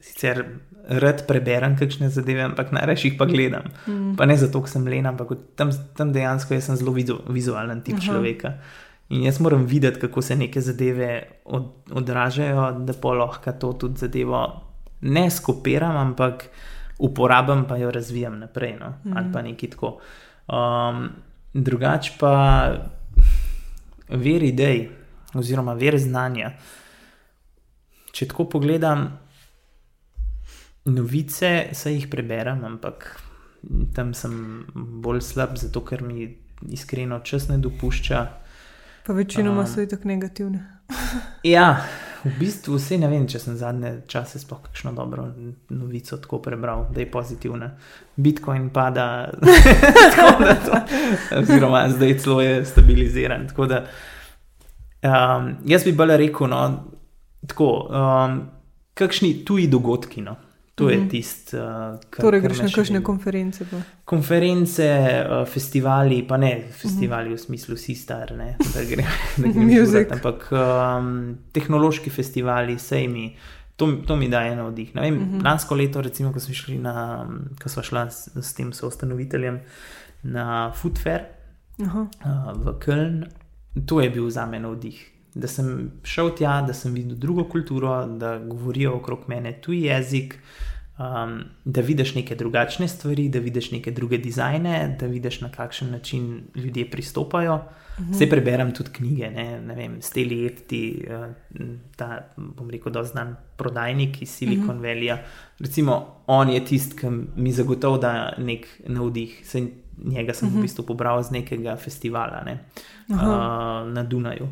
sicer 0.00 0.44
rad 0.86 1.24
preberem 1.26 1.74
kakšne 1.78 2.08
zadeve, 2.14 2.44
ampak 2.46 2.70
najraje 2.74 3.08
jih 3.08 3.16
pa 3.18 3.26
gledam. 3.26 3.70
Mm. 3.86 4.14
Pa 4.18 4.26
ne 4.28 4.36
zato, 4.38 4.62
ker 4.62 4.70
sem 4.70 4.86
len, 4.86 5.08
ampak 5.08 5.34
tam, 5.58 5.72
tam 5.98 6.12
dejansko 6.14 6.54
jaz 6.54 6.68
sem 6.70 6.78
zelo 6.78 6.94
vizu, 6.94 7.18
vizualen 7.32 7.82
tip 7.86 7.98
Aha. 7.98 8.06
Človeka. 8.06 8.52
In 9.08 9.26
jaz 9.26 9.40
moram 9.42 9.66
videti, 9.66 10.00
kako 10.02 10.22
se 10.22 10.36
neke 10.36 10.60
zadeve 10.60 11.10
od, 11.44 11.66
odražajo, 11.90 12.70
da 12.86 12.94
pa 13.02 13.14
lahko 13.18 13.52
to 13.60 13.72
tudi 13.72 14.06
zadevo 14.06 14.44
ne 15.06 15.30
skopiram, 15.30 15.96
ampak 15.96 16.48
uporabim, 16.98 17.64
pa 17.68 17.76
jo 17.76 17.90
razvijam 17.90 18.38
naprej. 18.38 18.76
No? 18.80 18.94
Mm. 19.04 19.16
Ali 19.16 19.32
pa 19.32 19.42
nekaj 19.42 19.70
tako. 19.74 19.98
Um, 20.46 21.08
drugač 21.56 22.10
pa 22.20 22.32
ver 24.08 24.42
idej, 24.42 24.88
oziroma 25.34 25.74
ver 25.74 25.98
znanja. 25.98 26.52
Če 28.12 28.28
tako 28.30 28.46
pogledam, 28.56 29.08
novice 30.88 31.68
se 31.76 31.92
jih 31.92 32.08
preberem, 32.10 32.64
ampak 32.64 33.08
tam 33.96 34.14
sem 34.14 34.64
bolj 34.74 35.22
slab, 35.24 35.56
zato 35.58 35.82
ker 35.84 36.04
mi 36.06 36.28
iskreno 36.72 37.20
čas 37.24 37.48
ne 37.48 37.58
dopušča. 37.58 38.20
Pa 39.06 39.12
večinoma 39.12 39.60
Um. 39.62 39.66
so 39.66 39.82
itak 39.82 40.04
negativne. 40.04 40.64
Ja, 41.42 41.84
v 42.26 42.38
bistvu 42.40 42.76
vse 42.76 42.98
ne 42.98 43.08
vem, 43.10 43.26
če 43.28 43.40
sem 43.42 43.56
zadnje 43.58 43.92
čase 44.10 44.40
sploh 44.42 44.60
kakšno 44.66 44.92
dobro 44.96 45.28
novico 45.70 46.18
tako 46.22 46.40
prebral, 46.44 46.86
da 46.94 47.00
je 47.02 47.10
pozitivna. 47.10 47.70
Bitcoin 48.16 48.68
pada, 48.74 49.30
tako 50.16 50.44
da 50.44 50.54
to, 50.64 50.80
oziroma 51.38 51.86
zdaj 51.92 52.18
celo 52.18 52.40
je 52.40 52.64
stabiliziran. 52.64 53.48
Tako 53.48 53.66
da 53.66 53.84
um, 55.02 55.54
jaz 55.66 55.84
bi 55.84 55.92
bolj 55.92 56.16
rekel, 56.24 56.50
no, 56.50 56.62
tako, 57.46 57.70
um, 57.90 58.40
kakšni 58.94 59.44
tuji 59.44 59.68
dogodki. 59.72 60.24
No. 60.24 60.36
To 60.76 60.90
je 60.90 60.96
Mhm. 60.98 61.08
tisto, 61.08 61.56
uh, 61.56 61.64
kar. 62.10 62.20
Torej, 62.20 62.40
greš 62.42 62.58
na 62.58 62.68
kakšne 62.68 63.00
konference. 63.00 63.64
Pa. 63.64 63.76
konference, 64.04 64.84
uh, 65.22 65.44
festivali, 65.44 66.22
pa 66.22 66.36
ne 66.36 66.50
festivali 66.70 67.30
v 67.30 67.38
smislu 67.38 67.74
vsi 67.74 67.94
star, 67.94 68.32
ne, 68.32 68.56
da 68.60 68.84
gre 68.84 69.00
da 69.38 69.48
grem 69.48 69.64
Music. 69.70 70.04
žurat, 70.04 70.12
ampak 70.12 70.48
um, 70.50 71.08
tehnološki 71.50 72.10
festivali, 72.10 72.76
sejmi. 72.78 73.32
To, 73.76 73.86
to 73.98 74.16
mi 74.16 74.28
daje 74.28 74.52
navdih. 74.52 74.94
Ne 74.94 75.00
Vem, 75.02 75.14
uh 75.14 75.20
-huh. 75.22 75.44
Lansko 75.44 75.74
leto, 75.74 76.00
recimo, 76.00 76.32
ko 76.32 76.40
smo 76.40 76.54
šli 76.54 76.78
na, 76.78 77.24
ko 77.56 77.68
smo 77.68 77.82
šla 77.82 78.10
s, 78.10 78.28
s 78.36 78.54
tem 78.54 78.72
soustanoviteljem 78.72 79.60
na 80.22 80.72
Food 80.72 80.98
Fair 80.98 81.20
Aha. 81.80 82.00
uh, 82.00 82.08
v 82.54 82.72
Köln, 82.78 83.24
to 83.86 84.00
je 84.00 84.10
bil 84.10 84.30
za 84.30 84.46
me 84.46 84.58
navdih. 84.58 85.12
Da 85.36 85.48
sem 85.48 85.90
šel 86.04 86.30
tja, 86.38 86.60
da 86.64 86.72
sem 86.74 86.94
videl 86.96 87.18
drugo 87.20 87.44
kulturo, 87.52 88.06
da 88.06 88.38
govorijo 88.38 88.94
okrog 88.96 89.26
mene 89.28 89.52
tuji 89.60 89.82
jezik, 89.82 90.38
um, 90.98 91.42
da 91.64 91.80
vidiš 91.80 92.14
neke 92.14 92.34
drugačne 92.34 92.88
stvari, 92.88 93.28
da 93.28 93.38
vidiš 93.38 93.70
neke 93.74 93.90
druge 93.90 94.18
dizajne, 94.18 94.96
da 95.00 95.06
vidiš 95.06 95.40
na 95.40 95.50
kakšen 95.52 95.90
način 95.90 96.40
ljudje 96.54 96.90
pristopajo. 96.90 97.58
Vse 98.10 98.28
preberem 98.28 98.74
tudi 98.74 98.90
knjige, 98.92 99.30
ne, 99.30 99.60
ne 99.60 99.74
vem, 99.74 100.02
Steli 100.02 100.46
Efti, 100.46 101.04
uh, 101.08 101.26
ta, 101.96 102.28
bom 102.36 102.70
rekel, 102.70 102.92
da 102.92 103.04
znan 103.04 103.36
prodajnik 103.56 104.22
iz 104.22 104.30
Silicon 104.30 104.80
Valleyja. 104.80 105.16
Recimo, 105.58 106.22
on 106.26 106.50
je 106.52 106.64
tisti, 106.64 106.96
ki 106.96 107.12
mi 107.36 107.52
zagotovi, 107.52 108.00
da 108.00 108.32
nek 108.38 108.68
navdih. 108.88 109.40
Saj 109.44 109.68
njega 110.04 110.34
sem 110.34 110.48
v 110.52 110.64
bistvu 110.64 110.84
pobral 110.84 111.22
z 111.24 111.32
nekega 111.38 111.76
festivala 111.80 112.42
ne, 112.44 112.58
uh, 113.08 113.18
na 113.92 114.04
Dunaju. 114.04 114.48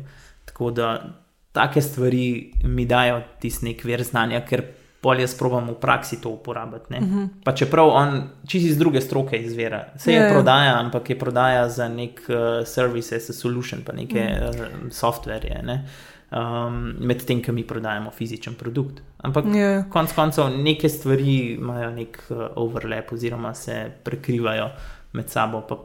Tako 0.55 0.71
da 0.71 1.03
take 1.51 1.81
stvari 1.81 2.51
mi 2.63 2.85
dajo 2.85 3.21
tisti 3.39 3.65
nek 3.65 3.83
ver 3.83 4.03
znanja, 4.03 4.39
ker 4.47 4.61
bolj 5.03 5.21
jaz 5.21 5.33
probam 5.37 5.67
v 5.69 5.75
praksi 5.81 6.21
to 6.21 6.29
uporabiti. 6.29 6.95
Uh 6.95 7.03
-huh. 7.03 7.27
Pa 7.43 7.51
čeprav 7.51 7.89
on 7.89 8.29
čisto 8.47 8.67
iz 8.69 8.77
druge 8.77 9.01
stroke 9.01 9.37
izvira. 9.37 9.85
Se 9.97 10.11
je 10.11 10.17
Ja, 10.17 10.23
ja. 10.25 10.31
prodaja, 10.33 10.79
ampak 10.79 11.09
je 11.09 11.19
prodaja 11.19 11.69
za 11.69 11.87
nek 11.87 12.21
uh, 12.29 12.67
service 12.67 13.15
as 13.15 13.29
a 13.29 13.33
solution, 13.33 13.81
pa 13.85 13.93
neke 13.93 14.19
uh, 14.49 14.55
softverje. 14.91 15.61
Ne? 15.63 15.85
Um, 16.31 16.95
Medtem, 16.99 17.43
ko 17.43 17.51
mi 17.51 17.63
prodajamo 17.67 18.11
fizičen 18.11 18.53
produkt. 18.53 19.01
Ampak 19.17 19.45
Ja. 19.55 19.83
konec 19.89 20.13
koncev 20.13 20.49
neke 20.57 20.89
stvari 20.89 21.37
imajo 21.53 21.89
nek 21.91 22.23
uh, 22.29 22.37
overlap, 22.55 23.11
oziroma 23.11 23.53
se 23.53 23.91
prekrivajo 24.03 24.69
med 25.13 25.29
sabo. 25.29 25.61
Pa 25.61 25.75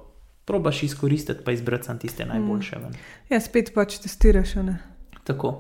probaš 0.51 0.83
izkoristiti, 0.89 1.45
pa 1.47 1.55
izbrati 1.55 1.89
samo 1.89 2.03
tiste 2.03 2.27
najboljše. 2.27 2.79
ven. 2.83 2.95
ja, 3.31 3.41
spet 3.41 3.73
pač 3.75 3.99
testiraš. 4.03 4.55
ne. 4.67 4.79
Tako. 5.25 5.55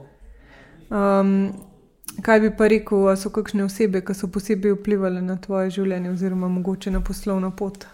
Um, 0.90 1.52
kaj 2.22 2.40
bi 2.40 2.50
pa 2.56 2.66
rekel, 2.68 3.06
so 3.16 3.30
kakšne 3.30 3.64
osebe, 3.64 4.02
ki 4.02 4.14
so 4.14 4.28
posebej 4.32 4.74
vplivali 4.80 5.22
na 5.22 5.38
tvoje 5.38 5.70
življenje, 5.78 6.10
oziroma 6.10 6.48
mogoče 6.50 6.90
na 6.90 7.00
poslovno 7.00 7.52
pot? 7.56 7.86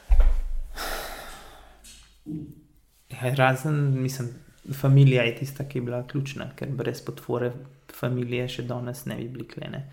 Ja, 3.12 3.34
razen, 3.36 4.02
mislim, 4.02 4.32
familija 4.74 5.22
je 5.28 5.36
tista, 5.42 5.68
ki 5.68 5.78
je 5.78 5.82
bila 5.82 6.02
ključna, 6.08 6.50
ker 6.56 6.72
brez 6.72 7.00
podpore 7.04 7.52
familije 7.96 8.48
še 8.56 8.66
danes 8.68 9.04
ne 9.06 9.16
bi 9.20 9.28
bili 9.28 9.48
klene. 9.48 9.86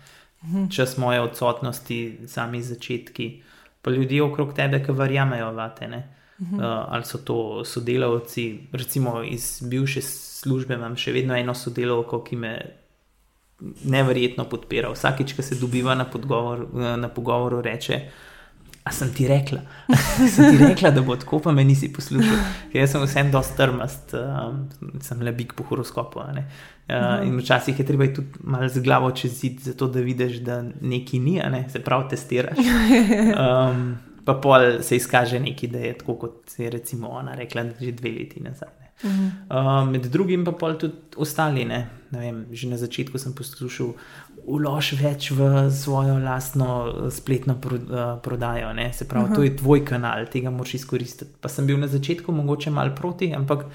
Čas 0.72 0.96
moje 1.00 1.22
odsotnosti, 1.24 2.26
sami 2.28 2.60
začetki, 2.62 3.28
pa 3.82 3.90
ljudje 3.90 4.22
okrog 4.22 4.52
tebe, 4.56 4.82
ki 4.84 4.92
verjamejo 4.92 5.52
vate. 5.56 5.88
Ne? 5.88 6.02
Uh, 6.40 6.58
ali 6.60 7.04
so 7.04 7.18
to 7.18 7.64
sodelavci, 7.64 8.68
recimo 8.72 9.22
iz 9.22 9.62
bivše 9.62 10.02
službe, 10.02 10.74
imam 10.74 10.96
še 10.98 11.12
vedno 11.14 11.36
eno 11.38 11.54
sodelavko, 11.54 12.24
ki 12.26 12.36
me 12.36 12.54
neverjetno 13.84 14.44
podpira. 14.50 14.90
Vsakič, 14.90 15.36
ko 15.36 15.42
se 15.42 15.54
dobiva 15.60 15.94
na, 15.94 16.04
podgovor, 16.10 16.66
eh, 16.74 16.96
na 16.96 17.08
pogovoru, 17.08 17.60
reče. 17.62 18.00
A 18.84 18.92
sem 18.92 19.08
ti 19.14 19.24
rekla, 19.28 19.62
sem 20.34 20.50
ti 20.50 20.58
rekla, 20.60 20.90
da 20.92 21.00
bo 21.00 21.14
tako, 21.16 21.38
pa 21.40 21.52
me 21.56 21.62
nisi 21.64 21.88
poslušal. 21.92 22.40
Ker 22.72 22.82
jaz 22.82 22.90
sem 22.92 23.04
vsem 23.06 23.30
dosti 23.32 23.56
trmast, 23.56 24.12
um, 24.18 24.58
sem 25.00 25.22
le 25.24 25.32
bik 25.32 25.54
po 25.56 25.64
horoskopu. 25.70 26.20
Uh, 26.20 27.22
in 27.24 27.38
včasih 27.38 27.78
je 27.80 27.86
treba 27.88 28.10
tudi 28.12 28.42
malo 28.44 28.68
z 28.68 28.82
glavo 28.84 29.08
čez 29.16 29.38
zid, 29.38 29.62
zato 29.64 29.88
da 29.88 30.04
vidiš, 30.04 30.42
da 30.44 30.60
neki 30.80 31.22
ni, 31.22 31.38
ne? 31.40 31.64
se 31.72 31.80
pravi, 31.80 32.10
testiraš. 32.12 32.60
Um, 33.34 33.94
pa 34.24 34.34
pol 34.34 34.82
se 34.82 34.96
izkaže 34.96 35.40
neki, 35.40 35.68
da 35.68 35.78
je 35.78 35.98
tako, 35.98 36.14
kot 36.14 36.58
je 36.58 36.70
recimo 36.70 37.08
ona 37.08 37.34
rekla, 37.34 37.64
že 37.80 37.92
dve 37.92 38.10
leti 38.10 38.40
nazaj. 38.40 38.68
ne. 38.78 38.84
Uh, 39.02 39.90
med 39.90 40.06
drugim 40.06 40.44
pa 40.44 40.52
pol 40.52 40.78
tudi 40.78 41.16
ostali. 41.16 41.64
Ne? 41.64 41.88
Ne 42.10 42.18
vem, 42.20 42.44
že 42.52 42.68
na 42.70 42.78
začetku 42.78 43.18
sem 43.18 43.34
poslušal, 43.34 43.92
ulož 44.46 44.92
več 45.00 45.30
v 45.34 45.66
svojo 45.72 46.18
lastno 46.22 46.68
eh, 46.86 47.10
spletno 47.10 47.58
pro, 47.60 47.76
uh, 47.76 48.04
prodajo. 48.22 48.72
Ne? 48.72 48.92
Se 48.92 49.08
pravi, 49.08 49.32
Aha. 49.32 49.34
to 49.34 49.42
je 49.42 49.56
tvoj 49.56 49.84
kanal, 49.84 50.28
tega 50.30 50.52
moraš 50.54 50.78
izkoristiti. 50.80 51.36
Pa 51.40 51.50
sem 51.52 51.66
bil 51.66 51.80
na 51.80 51.90
začetku 51.90 52.32
mogoče 52.32 52.70
mal 52.70 52.94
proti, 52.96 53.32
ampak 53.34 53.66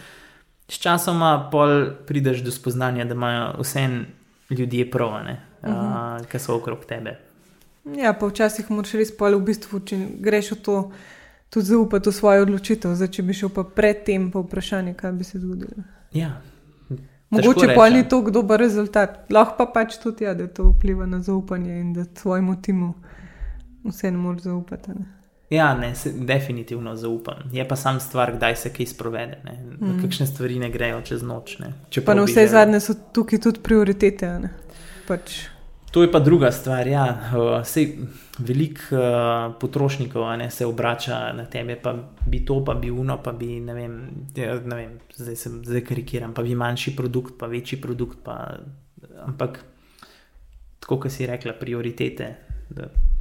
sčasoma 0.70 1.50
pol 1.52 1.92
prideš 2.08 2.46
do 2.46 2.54
spoznanja, 2.54 3.06
da 3.06 3.18
imajo 3.18 3.48
vse 3.60 3.86
ljudje 4.50 4.90
prav, 4.92 5.20
uh, 5.20 6.26
ki 6.26 6.40
so 6.42 6.58
okrog 6.58 6.86
tebe. 6.90 7.29
Ja, 7.98 8.14
pa 8.14 8.28
včasih 8.28 8.70
moraš 8.72 8.94
res 9.00 9.12
pol 9.18 9.38
v 9.40 9.46
bistvu, 9.50 9.80
če 9.80 9.98
greš 10.22 10.52
v 10.52 10.60
to, 10.66 10.78
tudi 11.50 11.66
zaupati 11.66 12.10
v 12.10 12.14
svojo 12.14 12.46
odločitev. 12.46 12.96
Zdaj, 12.96 13.12
če 13.18 13.26
bi 13.26 13.34
šel 13.34 13.52
pa 13.54 13.64
predtem 13.64 14.30
po 14.32 14.44
vprašanje, 14.46 14.94
kaj 15.00 15.12
bi 15.18 15.24
se 15.24 15.40
zgodilo. 15.40 15.86
Ja. 16.14 16.42
Mogoče 17.30 17.76
pa 17.76 17.86
rečem. 17.86 17.98
ni 17.98 18.10
tako 18.10 18.32
dober 18.34 18.60
rezultat, 18.60 19.30
lahko 19.30 19.58
pa 19.58 19.66
pač 19.74 20.00
tudi, 20.02 20.26
ja, 20.26 20.34
da 20.34 20.48
to 20.48 20.72
vpliva 20.72 21.06
na 21.06 21.22
zaupanje 21.22 21.80
in 21.80 21.94
da 21.94 22.06
svojemu 22.16 22.62
timu 22.62 22.94
vse 23.86 24.12
ne 24.12 24.18
moreš 24.18 24.42
zaupati. 24.42 24.92
Ne? 24.92 25.06
Ja, 25.50 25.74
ne, 25.78 25.96
se, 25.96 26.12
definitivno 26.14 26.96
zaupam. 26.96 27.36
Je 27.52 27.68
pa 27.68 27.76
sam 27.76 28.00
stvar, 28.00 28.36
kdaj 28.36 28.56
se 28.56 28.74
kaj 28.74 28.86
sprovede. 28.86 29.38
Mm. 29.80 30.02
Kakšne 30.02 30.28
stvari 30.28 30.60
ne 30.60 30.70
grejo 30.70 31.02
čez 31.02 31.24
noč. 31.24 31.60
Ne. 31.60 31.74
Pa 31.84 31.90
Čeprav 31.90 32.18
na 32.18 32.24
vse 32.24 32.48
zadnje 32.48 32.80
so 32.80 32.94
tukaj 33.14 33.40
tudi 33.40 33.60
prioritete. 33.60 34.40
ne. 34.40 34.50
Pač, 35.08 35.40
To 35.92 36.04
je 36.06 36.12
pa 36.12 36.20
druga 36.20 36.52
stvar. 36.52 36.88
Ja. 36.88 37.06
Uh, 37.34 37.66
sej, 37.66 37.96
veliko 38.40 38.94
uh, 38.94 39.56
potrošnikov 39.60 40.28
ne, 40.38 40.52
se 40.52 40.66
obrača 40.66 41.34
na 41.34 41.46
tebe, 41.46 41.76
pa 41.82 41.96
bi 42.26 42.44
to, 42.46 42.60
pa 42.66 42.74
bi 42.74 42.92
uno, 42.92 43.18
pa 43.24 43.32
bi 43.32 43.60
ne 43.60 43.74
vem, 43.74 43.96
ja, 44.36 44.60
ne 44.60 44.76
vem 44.76 45.00
zdaj, 45.16 45.36
sem, 45.36 45.62
zdaj 45.66 45.84
karikiram, 45.90 46.34
pa 46.34 46.46
bi 46.46 46.56
manjši 46.56 46.96
produkt, 46.96 47.40
pa 47.40 47.50
večji 47.50 47.82
produkt. 47.82 48.22
Pa 48.24 48.38
Ampak, 49.26 49.60
tako 50.80 51.00
kot 51.00 51.12
si 51.12 51.28
rekla, 51.28 51.54
prioritete. 51.60 52.36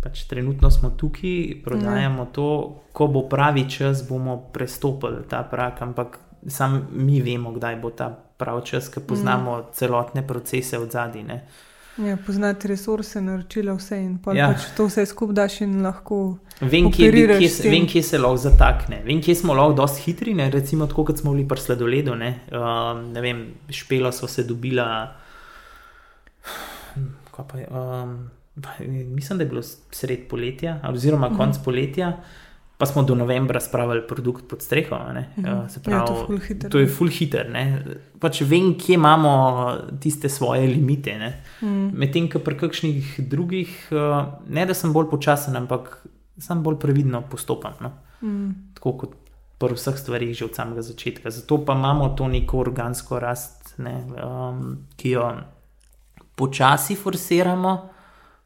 Pač 0.03 0.27
trenutno 0.31 0.71
smo 0.71 0.93
tukaj, 0.95 1.63
prodajamo 1.65 2.23
ja. 2.29 2.33
to, 2.33 2.49
ko 2.93 3.09
bo 3.11 3.25
pravi 3.31 3.65
čas, 3.71 4.05
bomo 4.09 4.37
prestopili 4.53 5.25
ta 5.29 5.43
prak, 5.43 5.83
ampak 5.83 6.19
sam 6.47 6.87
mi 6.93 7.21
vemo, 7.25 7.53
kdaj 7.57 7.81
bo 7.83 7.91
ta 7.91 8.11
pravi 8.13 8.67
čas, 8.67 8.91
ker 8.93 9.03
poznamo 9.03 9.59
mm. 9.59 9.73
celotne 9.75 10.27
procese 10.27 10.79
od 10.79 10.93
zadaj. 10.93 11.41
Ja, 11.99 12.17
poznati 12.27 12.69
resurse, 12.69 13.21
naročila 13.21 13.75
vse 13.75 13.97
in 13.99 14.19
ja. 14.35 14.49
pač 14.53 14.69
to 14.77 14.87
vse 14.87 15.03
skupaj 15.07 15.35
daš 15.35 15.61
in 15.65 15.81
lahko. 15.83 16.39
Vem, 16.61 16.91
kje, 16.95 17.11
kje, 17.11 17.51
vem, 17.71 17.87
kje 17.91 18.03
se 18.03 18.19
lahko 18.19 18.39
zatakne, 18.45 19.01
vem, 19.07 19.23
kje 19.23 19.35
smo 19.43 19.55
lahko 19.59 19.75
dosti 19.81 20.05
hitri, 20.07 20.35
ne? 20.39 20.47
recimo 20.51 20.87
tako, 20.87 21.09
kot 21.11 21.19
smo 21.19 21.35
bili 21.35 21.47
pri 21.49 21.65
sledoledu. 21.65 22.15
Ne? 22.19 22.33
Uh, 22.55 23.03
ne 23.03 23.23
vem, 23.25 23.45
špelo 23.75 24.13
so 24.15 24.31
se 24.31 24.47
dobila. 24.47 24.89
Pa, 27.39 27.45
um, 27.71 28.15
mislim, 29.15 29.39
da 29.39 29.45
je 29.45 29.51
bilo 29.51 29.63
sred 29.63 30.27
poletja, 30.31 30.81
oziroma 30.91 31.29
konc 31.31 31.57
uh 31.57 31.61
mhm. 31.61 31.65
poletja 31.65 32.13
pa 32.79 32.87
smo 32.87 33.03
do 33.03 33.15
novembra 33.15 33.61
spravili 33.61 34.07
produkt 34.07 34.49
pod 34.49 34.63
streho. 34.63 34.97
Mm 34.97 35.25
-hmm. 35.37 35.83
pravi, 35.85 35.99
ja, 35.99 36.07
to, 36.07 36.69
to 36.69 36.79
je 36.79 36.87
full 36.87 37.11
hitter. 37.11 37.47
Pač 38.19 38.41
vem, 38.41 38.75
kje 38.79 38.95
imamo 38.95 39.73
tiste 40.01 40.29
svoje 40.29 40.67
limite. 40.67 41.33
Mm. 41.63 41.91
Medtem, 41.99 42.31
ko 42.31 42.39
pri 42.39 42.59
kakšnih 42.59 43.21
drugih, 43.29 43.89
eh, 43.91 44.27
ne 44.49 44.67
da 44.67 44.75
sem 44.75 44.93
bolj 44.93 45.11
počasen, 45.11 45.57
ampak 45.57 46.07
sem 46.39 46.63
bolj 46.63 46.79
previdno 46.79 47.23
postopam. 47.31 47.73
No? 47.81 47.91
Mm. 48.23 48.51
Tako 48.75 48.93
kot 48.93 49.15
pri 49.59 49.75
vseh 49.75 49.99
stvarih, 49.99 50.37
že 50.37 50.45
od 50.45 50.55
samega 50.55 50.83
začetka. 50.83 51.31
Zato 51.31 51.65
pa 51.65 51.75
imamo 51.75 52.09
to 52.09 52.29
neko 52.29 52.59
organsko 52.59 53.19
rast, 53.19 53.75
ne? 53.79 54.07
um, 54.25 54.87
ki 54.97 55.11
jo 55.11 55.33
počasi 56.35 56.95
forsiramo, 56.95 57.89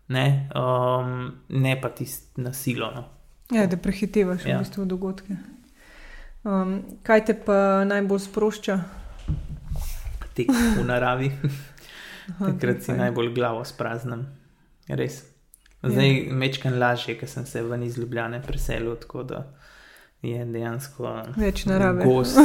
ne, 0.09 0.49
um, 0.57 1.33
ne 1.49 1.81
pa 1.81 1.89
tisto 1.89 2.41
nasilo. 2.41 3.05
Ja, 3.53 3.67
da 3.67 3.77
prehitevaš 3.77 4.47
ja. 4.47 4.57
v 4.57 4.65
bistvu 4.65 4.85
dogodke. 4.89 5.37
Um, 6.43 6.81
kaj 7.07 7.25
te 7.29 7.35
pa 7.39 7.85
najbolj 7.85 8.25
sprošča? 8.25 8.79
Tek 10.35 10.49
v 10.51 10.87
naravi. 10.89 11.31
Takrat 12.39 12.83
si 12.83 12.97
najbolj 12.97 13.35
glavo 13.37 13.65
spraznem. 13.69 14.25
Res. 14.89 15.23
Zdaj 15.83 16.09
je 16.09 16.27
ja. 16.27 16.35
mečken 16.35 16.79
lažje, 16.79 17.17
ker 17.19 17.29
sem 17.29 17.47
se 17.47 17.63
ven 17.63 17.83
iz 17.83 17.99
Ljubljane 17.99 18.43
preselil, 18.43 18.95
tako 18.97 19.23
da 19.27 19.45
je 20.23 20.45
dejansko 20.47 21.15
več 21.37 21.65
narave. 21.67 22.07
Gost, 22.07 22.39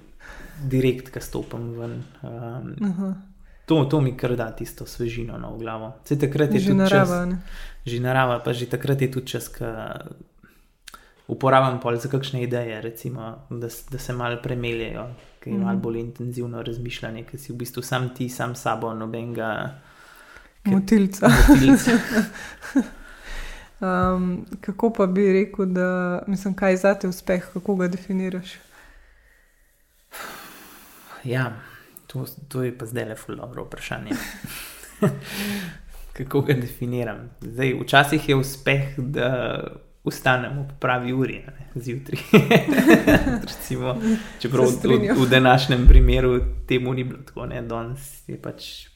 direkt, 0.72 1.10
ki 1.10 1.22
stopam 1.22 1.72
ven. 1.78 1.96
Um, 2.22 3.14
to, 3.66 3.82
to 3.90 4.00
mi 4.00 4.14
kar 4.16 4.36
da 4.38 4.50
tisto 4.56 4.86
svežino 4.86 5.38
na 5.38 5.50
glavo. 5.58 5.92
Se 6.04 6.18
takrat 6.18 6.54
je 6.54 6.62
že 6.70 6.74
narava. 6.74 7.24
Čas, 7.26 7.60
že 7.86 8.00
narava, 8.00 8.38
pa 8.42 8.54
že 8.54 8.70
takrat 8.70 9.02
je 9.02 9.10
tudi 9.10 9.34
čas, 9.34 9.50
ki 9.50 9.66
uporabljam 11.30 11.80
pol 11.80 11.96
za 11.96 12.08
kakšne 12.08 12.42
ideje, 12.42 12.80
recimo, 12.82 13.46
da, 13.50 13.68
da 13.90 13.98
se 13.98 14.12
malo 14.12 14.38
premeljejo, 14.42 15.06
ki 15.40 15.50
je 15.50 15.56
mm. 15.56 15.62
malo 15.62 15.78
bolj 15.78 16.00
intenzivno 16.00 16.62
razmišljanje, 16.62 17.24
ki 17.24 17.38
si 17.38 17.52
v 17.52 17.56
bistvu 17.56 17.82
sam 17.82 18.08
ti, 18.14 18.28
sam 18.28 18.54
sabo, 18.54 18.94
nobenega 18.94 19.50
motilca. 20.64 21.30
um, 23.80 24.46
kako 24.60 24.92
pa 24.92 25.06
bi 25.06 25.32
rekel, 25.32 25.66
da 25.66 26.22
mislim, 26.26 26.54
kaj 26.54 26.72
je 26.72 26.76
za 26.76 26.94
te 26.94 27.08
uspeh, 27.08 27.46
kako 27.52 27.76
ga 27.76 27.88
definiraš? 27.88 28.54
Ja, 31.24 31.52
to, 32.06 32.26
to 32.48 32.62
je 32.62 32.78
pa 32.78 32.86
zdaj 32.86 33.04
le 33.04 33.16
fulano 33.16 33.64
vprašanje. 33.64 34.16
kako 36.16 36.40
ga 36.40 36.54
definiram? 36.54 37.30
Zdaj, 37.40 37.74
včasih 37.82 38.28
je 38.28 38.36
uspeh, 38.36 38.98
da 38.98 39.60
vstanemo 40.04 40.64
po 40.68 40.74
pravi 40.80 41.12
uri, 41.12 41.42
zjutraj. 41.74 42.20
Recimo, 43.48 43.96
čeprav 44.40 44.64
v, 44.64 45.24
v 45.24 45.28
današnjem 45.30 45.86
primeru 45.88 46.40
temu 46.68 46.94
ni 46.94 47.04
bilo 47.04 47.22
tako, 47.26 47.46
ne? 47.46 47.62
danes 47.62 48.28
je 48.28 48.42
pač 48.42 48.86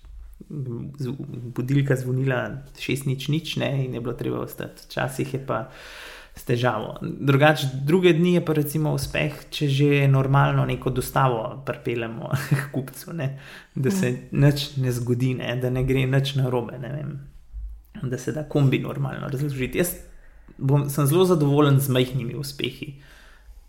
budilka 1.57 1.97
zvonila 1.97 2.51
šest 2.79 3.07
nič 3.07 3.29
nič 3.29 3.57
ne? 3.57 3.85
in 3.85 3.95
je 3.95 4.01
bilo 4.01 4.15
treba 4.15 4.39
ostati. 4.39 4.83
Včasih 4.89 5.35
je 5.35 5.47
pa. 5.47 5.69
S 6.35 6.43
težavo. 6.43 6.97
Drugač, 7.01 7.63
druge 7.87 8.11
dni 8.13 8.33
je 8.35 8.41
pa 8.43 8.57
recimo 8.59 8.91
uspeh, 8.91 9.37
če 9.55 9.69
že 9.71 10.09
normalno 10.11 10.65
neko 10.67 10.91
dostavo 10.91 11.63
pripeljemo 11.63 12.27
k 12.51 12.65
kupcu, 12.73 13.13
ne? 13.15 13.39
da 13.75 13.91
se 13.91 14.11
mm. 14.11 14.41
nič 14.43 14.65
ne 14.83 14.93
zgodi, 14.93 15.37
ne? 15.39 15.55
da 15.63 15.71
ne 15.71 15.85
gre 15.87 16.03
nič 16.11 16.35
na 16.35 16.51
robe, 16.51 16.81
da 18.03 18.19
se 18.19 18.35
da 18.35 18.43
kombi 18.51 18.83
normalno 18.83 19.31
razložiti. 19.31 19.79
Jaz 19.79 19.95
bom, 20.59 20.89
sem 20.91 21.07
zelo 21.07 21.25
zadovoljen 21.25 21.81
z 21.81 21.89
majhnimi 21.89 22.35
uspehi. 22.35 22.95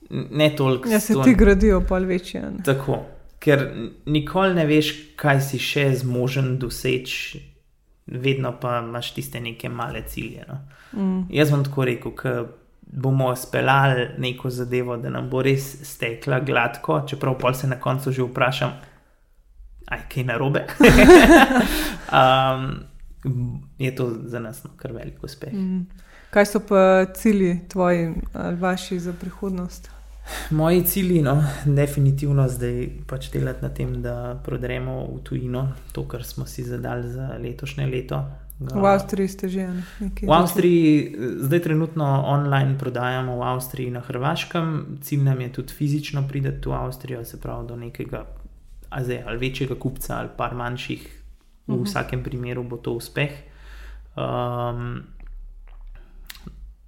Ne 0.10 0.56
toliko. 0.56 0.90
Ja, 0.90 1.00
se 1.00 1.14
ti 1.24 1.34
gradijo 1.34 1.82
pa 1.90 1.98
večje. 1.98 2.42
Ne? 2.42 2.64
Tako, 2.66 3.00
ker 3.40 3.66
nikoli 4.06 4.54
ne 4.54 4.66
veš, 4.66 4.92
kaj 5.18 5.42
si 5.42 5.60
še 5.60 5.88
zmožen 6.02 6.56
doseči, 6.62 7.42
vedno 8.06 8.54
pa 8.62 8.80
imaš 8.84 9.14
tiste 9.16 9.42
neke 9.42 9.70
male 9.70 10.04
cilje. 10.08 10.46
No? 10.48 10.60
Mm. 10.94 11.26
Jaz 11.34 11.52
bom 11.52 11.64
tako 11.66 11.86
rekel, 11.90 12.14
da 12.24 12.46
bomo 12.82 13.36
speljali 13.36 14.08
neko 14.18 14.50
zadevo, 14.50 14.98
da 14.98 15.10
nam 15.10 15.30
bo 15.30 15.42
res 15.42 15.66
stekla 15.84 16.40
gladko, 16.46 17.02
čeprav 17.10 17.40
pol 17.42 17.54
se 17.54 17.68
na 17.68 17.80
koncu 17.82 18.12
že 18.12 18.24
vprašam, 18.24 18.76
aj 19.90 20.06
kaj 20.14 20.24
narobe. 20.30 20.68
um, 22.20 22.70
je 23.78 23.96
to 23.96 24.12
za 24.24 24.40
nas 24.40 24.64
no, 24.64 24.70
kar 24.78 24.94
velik 24.94 25.24
uspeh. 25.24 25.54
Mm. 25.54 25.86
Kaj 26.36 26.46
so 26.46 26.60
pa 26.60 27.06
cilji 27.14 27.60
tvoji 27.70 28.14
ali 28.34 28.56
vaši 28.56 29.00
za 29.00 29.14
prihodnost? 29.14 29.92
Moji 30.50 30.84
cilji, 30.84 31.22
no, 31.22 31.44
definitivno 31.66 32.50
zdaj 32.50 32.90
pač 33.08 33.30
delati 33.32 33.64
na 33.64 33.70
tem, 33.70 34.02
da 34.02 34.42
prodremo 34.44 34.98
v 35.14 35.22
tujino 35.24 35.70
to, 35.92 36.04
kar 36.04 36.26
smo 36.28 36.46
si 36.46 36.64
zadali 36.64 37.08
za 37.08 37.38
letošnje 37.40 37.88
leto. 37.88 38.20
V 38.60 38.84
Avstriji 38.84 39.28
ste 39.28 39.50
že 39.50 39.70
nekaj. 40.00 40.28
V 40.28 40.34
Avstriji, 40.34 41.16
zdaj 41.40 41.64
trenutno 41.70 42.04
online 42.28 42.76
prodajamo 42.80 43.40
v 43.40 43.48
Avstriji 43.56 43.96
na 43.96 44.04
Hrvaškem, 44.04 45.00
cilj 45.08 45.24
nam 45.24 45.42
je 45.42 45.54
tudi 45.54 45.74
fizično 45.74 46.28
priti 46.28 46.52
v 46.68 46.74
Avstrijo, 46.74 47.24
se 47.24 47.40
pravi 47.40 47.68
do 47.68 47.80
nekega 47.80 48.26
zdaj, 48.92 49.24
ali 49.24 49.38
večjega 49.38 49.80
kupca 49.80 50.20
ali 50.20 50.36
par 50.38 50.56
manjših, 50.56 51.02
v 51.68 51.72
uh 51.72 51.76
mhm. 51.76 51.84
-huh. 51.84 51.88
vsakem 51.88 52.24
primeru 52.24 52.64
bo 52.64 52.78
to 52.78 52.92
uspeh. 52.92 53.32
Um, 54.16 55.15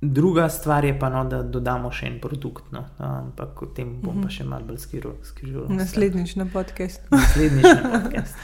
Druga 0.01 0.49
stvar 0.49 0.85
je 0.85 0.99
pa, 0.99 1.09
no, 1.09 1.23
da 1.25 1.41
dodamo 1.41 1.89
še 1.91 2.05
en 2.05 2.17
produkt, 2.21 2.67
no. 2.71 2.83
ampak 3.01 3.61
o 3.65 3.69
tem 3.73 3.95
bom 3.97 4.19
pa 4.21 4.27
mhm. 4.27 4.33
še 4.35 4.45
malo 4.45 4.67
bolj 4.69 4.83
skril. 4.85 5.63
Naslednjič 5.73 6.35
na 6.37 6.45
podcast. 6.53 7.07
Naslednjič 7.09 7.65
na 7.65 7.89
podcast. 7.95 8.37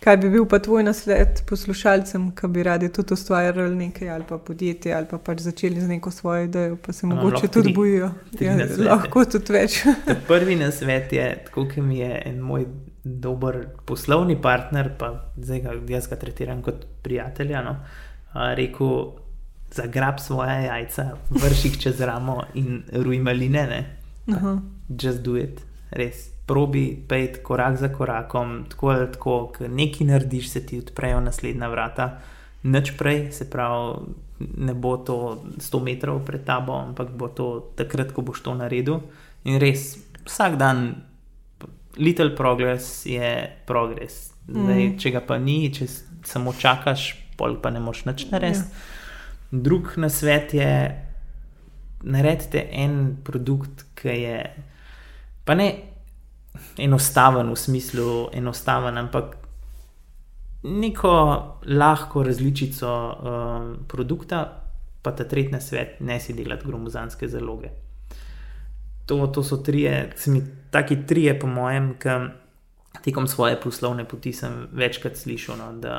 Kaj 0.00 0.16
bi 0.16 0.30
bil 0.32 0.46
pa 0.48 0.56
tvoj 0.62 0.84
nasvet 0.86 1.42
poslušalcem, 1.48 2.30
ki 2.38 2.48
bi 2.54 2.62
radi 2.64 2.88
tudi 2.88 3.12
ustvarjali 3.12 3.74
nekaj 3.76 4.08
ali 4.14 4.24
pa 4.28 4.38
podjetje 4.40 4.94
ali 4.96 5.08
pa 5.10 5.18
pač 5.20 5.42
začeli 5.44 5.80
z 5.80 5.90
neko 5.90 6.10
svojo 6.10 6.46
idejo, 6.46 6.78
pa 6.80 6.94
se 6.96 7.06
no, 7.06 7.18
mogoče 7.18 7.50
tudi 7.50 7.66
tri, 7.68 7.74
bojijo? 7.76 8.08
Tri 8.32 8.46
ja, 8.48 8.68
lahko 8.86 9.24
tudi 9.28 9.52
več. 9.52 9.82
prvi 10.30 10.56
nasvet 10.56 11.12
je, 11.12 11.26
tako 11.48 11.66
kot 11.66 11.84
mi 11.84 11.98
je 11.98 12.22
en 12.30 12.38
moj 12.40 12.64
dober 13.04 13.58
poslovni 13.84 14.38
partner, 14.40 14.88
pa 14.96 15.10
zdaj 15.36 15.60
ga 15.66 15.76
jaz 15.92 16.08
ga 16.08 16.16
tretiram 16.22 16.62
kot 16.64 16.86
prijatelja, 17.04 17.60
no, 17.66 17.76
rekel 18.56 18.94
zagrab 19.74 20.20
svoje 20.20 20.64
jajca, 20.64 21.16
vrši 21.30 21.68
jih 21.68 21.78
čez 21.78 22.00
ramo 22.00 22.42
in 22.54 22.82
ruj 22.92 23.18
maline. 23.18 23.96
Just 24.88 25.22
do 25.22 25.36
it, 25.36 25.62
res. 25.90 26.28
Probi 26.46 27.04
pet 27.08 27.42
korak 27.42 27.76
za 27.78 27.88
korakom, 27.88 28.64
tako 28.70 28.88
ali 28.88 29.06
tako, 29.12 29.52
ker 29.54 29.70
nekaj 29.70 30.06
narediš, 30.06 30.48
se 30.50 30.66
ti 30.66 30.78
odprejo 30.78 31.20
naslednja 31.20 31.68
vrata. 31.68 32.18
Noč 32.62 32.92
prej, 32.98 33.30
se 33.32 33.46
pravi, 33.50 34.10
ne 34.56 34.74
bo 34.74 34.96
to 34.96 35.42
100 35.58 35.82
metrov 35.82 36.24
pred 36.26 36.44
tabo, 36.44 36.74
ampak 36.74 37.14
bo 37.14 37.28
to 37.28 37.70
takrat, 37.76 38.12
ko 38.12 38.26
boš 38.26 38.42
to 38.42 38.54
naredil. 38.54 39.00
In 39.44 39.60
res, 39.62 39.94
vsak 40.26 40.58
dan, 40.58 41.04
little 41.96 42.34
progress 42.36 43.06
je 43.06 43.46
progress. 43.66 44.32
Zdaj, 44.50 44.82
mm. 44.82 44.98
Če 44.98 45.14
ga 45.14 45.22
pa 45.22 45.38
ni, 45.38 45.70
če 45.72 45.86
samo 46.26 46.52
čakaš, 46.52 47.12
pol 47.38 47.60
pa 47.62 47.70
ne 47.70 47.80
moš 47.80 48.04
nič 48.10 48.26
narediti. 48.34 48.66
Yeah. 48.66 48.98
Drug 49.50 49.96
na 49.96 50.08
svet 50.08 50.54
je, 50.54 50.72
naredite 52.02 52.68
en 52.72 53.16
produkt, 53.24 53.84
ki 53.94 54.08
je 54.08 54.36
pa 55.44 55.54
ne 55.54 55.68
enostaven 56.78 57.50
v 57.50 57.56
smislu 57.56 58.28
enostaven, 58.32 58.98
ampak 58.98 59.36
neko 60.62 61.12
lahko 61.66 62.22
različico 62.22 62.90
um, 62.90 63.70
produkta, 63.88 64.44
pa 65.02 65.12
ta 65.12 65.24
tretji 65.24 65.52
na 65.52 65.60
svet, 65.60 66.00
ne 66.00 66.20
si 66.20 66.36
delati 66.36 66.66
gromozanske 66.66 67.28
zaloge. 67.28 67.70
To, 69.06 69.26
to 69.26 69.42
so 69.42 69.56
trije, 69.56 70.12
mi, 70.26 70.42
taki 70.70 71.00
trije, 71.06 71.38
po 71.40 71.46
mojem, 71.46 71.94
ki 71.98 72.18
tekom 73.04 73.26
svoje 73.26 73.56
poslovne 73.60 74.04
poti 74.04 74.32
sem 74.32 74.66
večkrat 74.72 75.16
slišal, 75.16 75.56
no, 75.58 75.72
da 75.80 75.96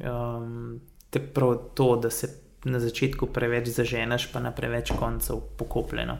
um, 0.00 0.78
te 1.10 1.20
prav 1.20 1.56
to, 1.74 1.96
da 1.96 2.10
se 2.10 2.30
na 2.64 2.80
začetku 2.80 3.26
preveč 3.26 3.68
zaženeš, 3.68 4.28
pa 4.32 4.40
na 4.40 4.50
preveč 4.50 4.90
koncev 4.98 5.40
pokopljeno. 5.56 6.18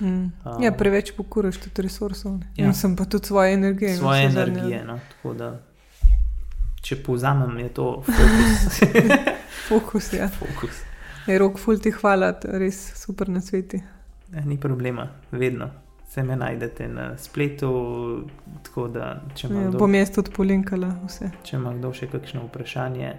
Mm. 0.00 0.06
Um, 0.06 0.62
ja, 0.62 0.72
preveč 0.72 1.12
pokuraš 1.16 1.56
tudi 1.56 1.82
resursov. 1.82 2.38
Ja. 2.56 2.72
Sem 2.72 2.96
pa 2.96 3.04
tudi 3.04 3.26
svoje 3.26 3.54
energije. 3.54 3.96
Svoje 3.96 4.24
energije. 4.24 4.84
No, 4.86 4.98
tako 5.10 5.34
da, 5.34 5.50
če 6.82 7.02
povzamem, 7.02 7.58
je 7.58 7.68
to 7.74 7.88
fokus. 8.06 8.80
fokus, 9.68 10.12
ja. 10.12 10.28
Fokus. 10.28 10.84
Je 11.26 11.38
rok, 11.38 11.58
ful 11.58 11.80
ti 11.82 11.90
hvala, 11.92 12.32
res 12.56 12.78
super 12.96 13.28
na 13.28 13.42
sveti. 13.44 13.82
Ja, 14.32 14.44
ni 14.44 14.56
problema, 14.60 15.08
vedno. 15.30 15.70
Se 16.08 16.22
me 16.22 16.36
najdete 16.36 16.88
na 16.88 17.18
spletu. 17.18 17.68
Da, 18.92 19.20
ja, 19.42 19.48
kdo, 19.48 19.78
bom 19.78 19.94
jaz 19.94 20.12
tudi 20.14 20.32
polinkala 20.32 20.88
vse. 21.02 21.28
Če 21.44 21.58
ima 21.58 21.74
kdo 21.76 21.90
še 21.92 22.06
kakšno 22.08 22.46
vprašanje, 22.46 23.10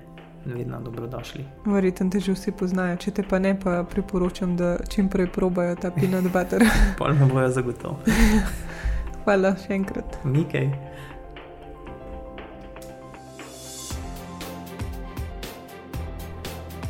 vedno 0.45 0.79
dobrodošli. 0.81 1.45
Verjetno 1.65 2.09
te 2.09 2.19
že 2.19 2.33
vsi 2.33 2.51
poznajo, 2.51 2.97
če 2.97 3.11
te 3.11 3.23
pa 3.23 3.39
ne, 3.39 3.55
pa 3.59 3.83
priporočam, 3.83 4.57
da 4.57 4.77
čim 4.89 5.09
prej 5.09 5.27
probajo 5.33 5.75
ta 5.75 5.91
peanut 5.91 6.31
butter. 6.33 6.65
Pol 6.99 7.13
me 7.13 7.25
bojo 7.25 7.49
zagotovo. 7.49 7.99
Hvala 9.23 9.55
še 9.59 9.73
enkrat. 9.75 10.19
Nikaj. 10.25 10.71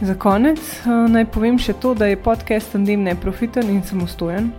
Za 0.02 0.16
konec 0.16 0.60
uh, 0.60 1.10
naj 1.12 1.26
povem 1.34 1.58
še 1.60 1.74
to, 1.84 1.92
da 1.92 2.08
je 2.08 2.20
podcast 2.24 2.72
Tandem 2.72 3.04
neprofiten 3.04 3.68
in 3.68 3.82
samostojen. 3.84 4.54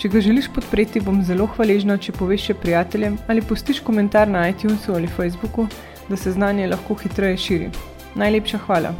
Če 0.00 0.08
ga 0.12 0.20
želiš 0.24 0.48
podpreti, 0.52 1.02
bom 1.04 1.18
zelo 1.24 1.48
hvaležna, 1.52 1.98
če 2.00 2.14
poveš 2.16 2.50
še 2.50 2.56
prijateljem 2.62 3.18
ali 3.28 3.44
postiš 3.44 3.82
komentar 3.84 4.28
na 4.28 4.46
iTunesu 4.48 4.96
ali 4.96 5.08
Facebooku, 5.08 5.68
da 6.08 6.16
se 6.16 6.32
znanje 6.32 6.70
lahko 6.72 6.96
hitreje 7.02 7.36
širi. 7.44 7.70
Najlepša 8.16 8.58
hvala. 8.58 8.94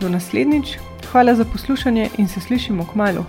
Do 0.00 0.08
naslednjič, 0.08 0.78
hvala 1.12 1.34
za 1.34 1.44
poslušanje 1.44 2.08
in 2.18 2.28
se 2.28 2.40
slišimo 2.40 2.86
k 2.86 2.94
malu. 2.94 3.24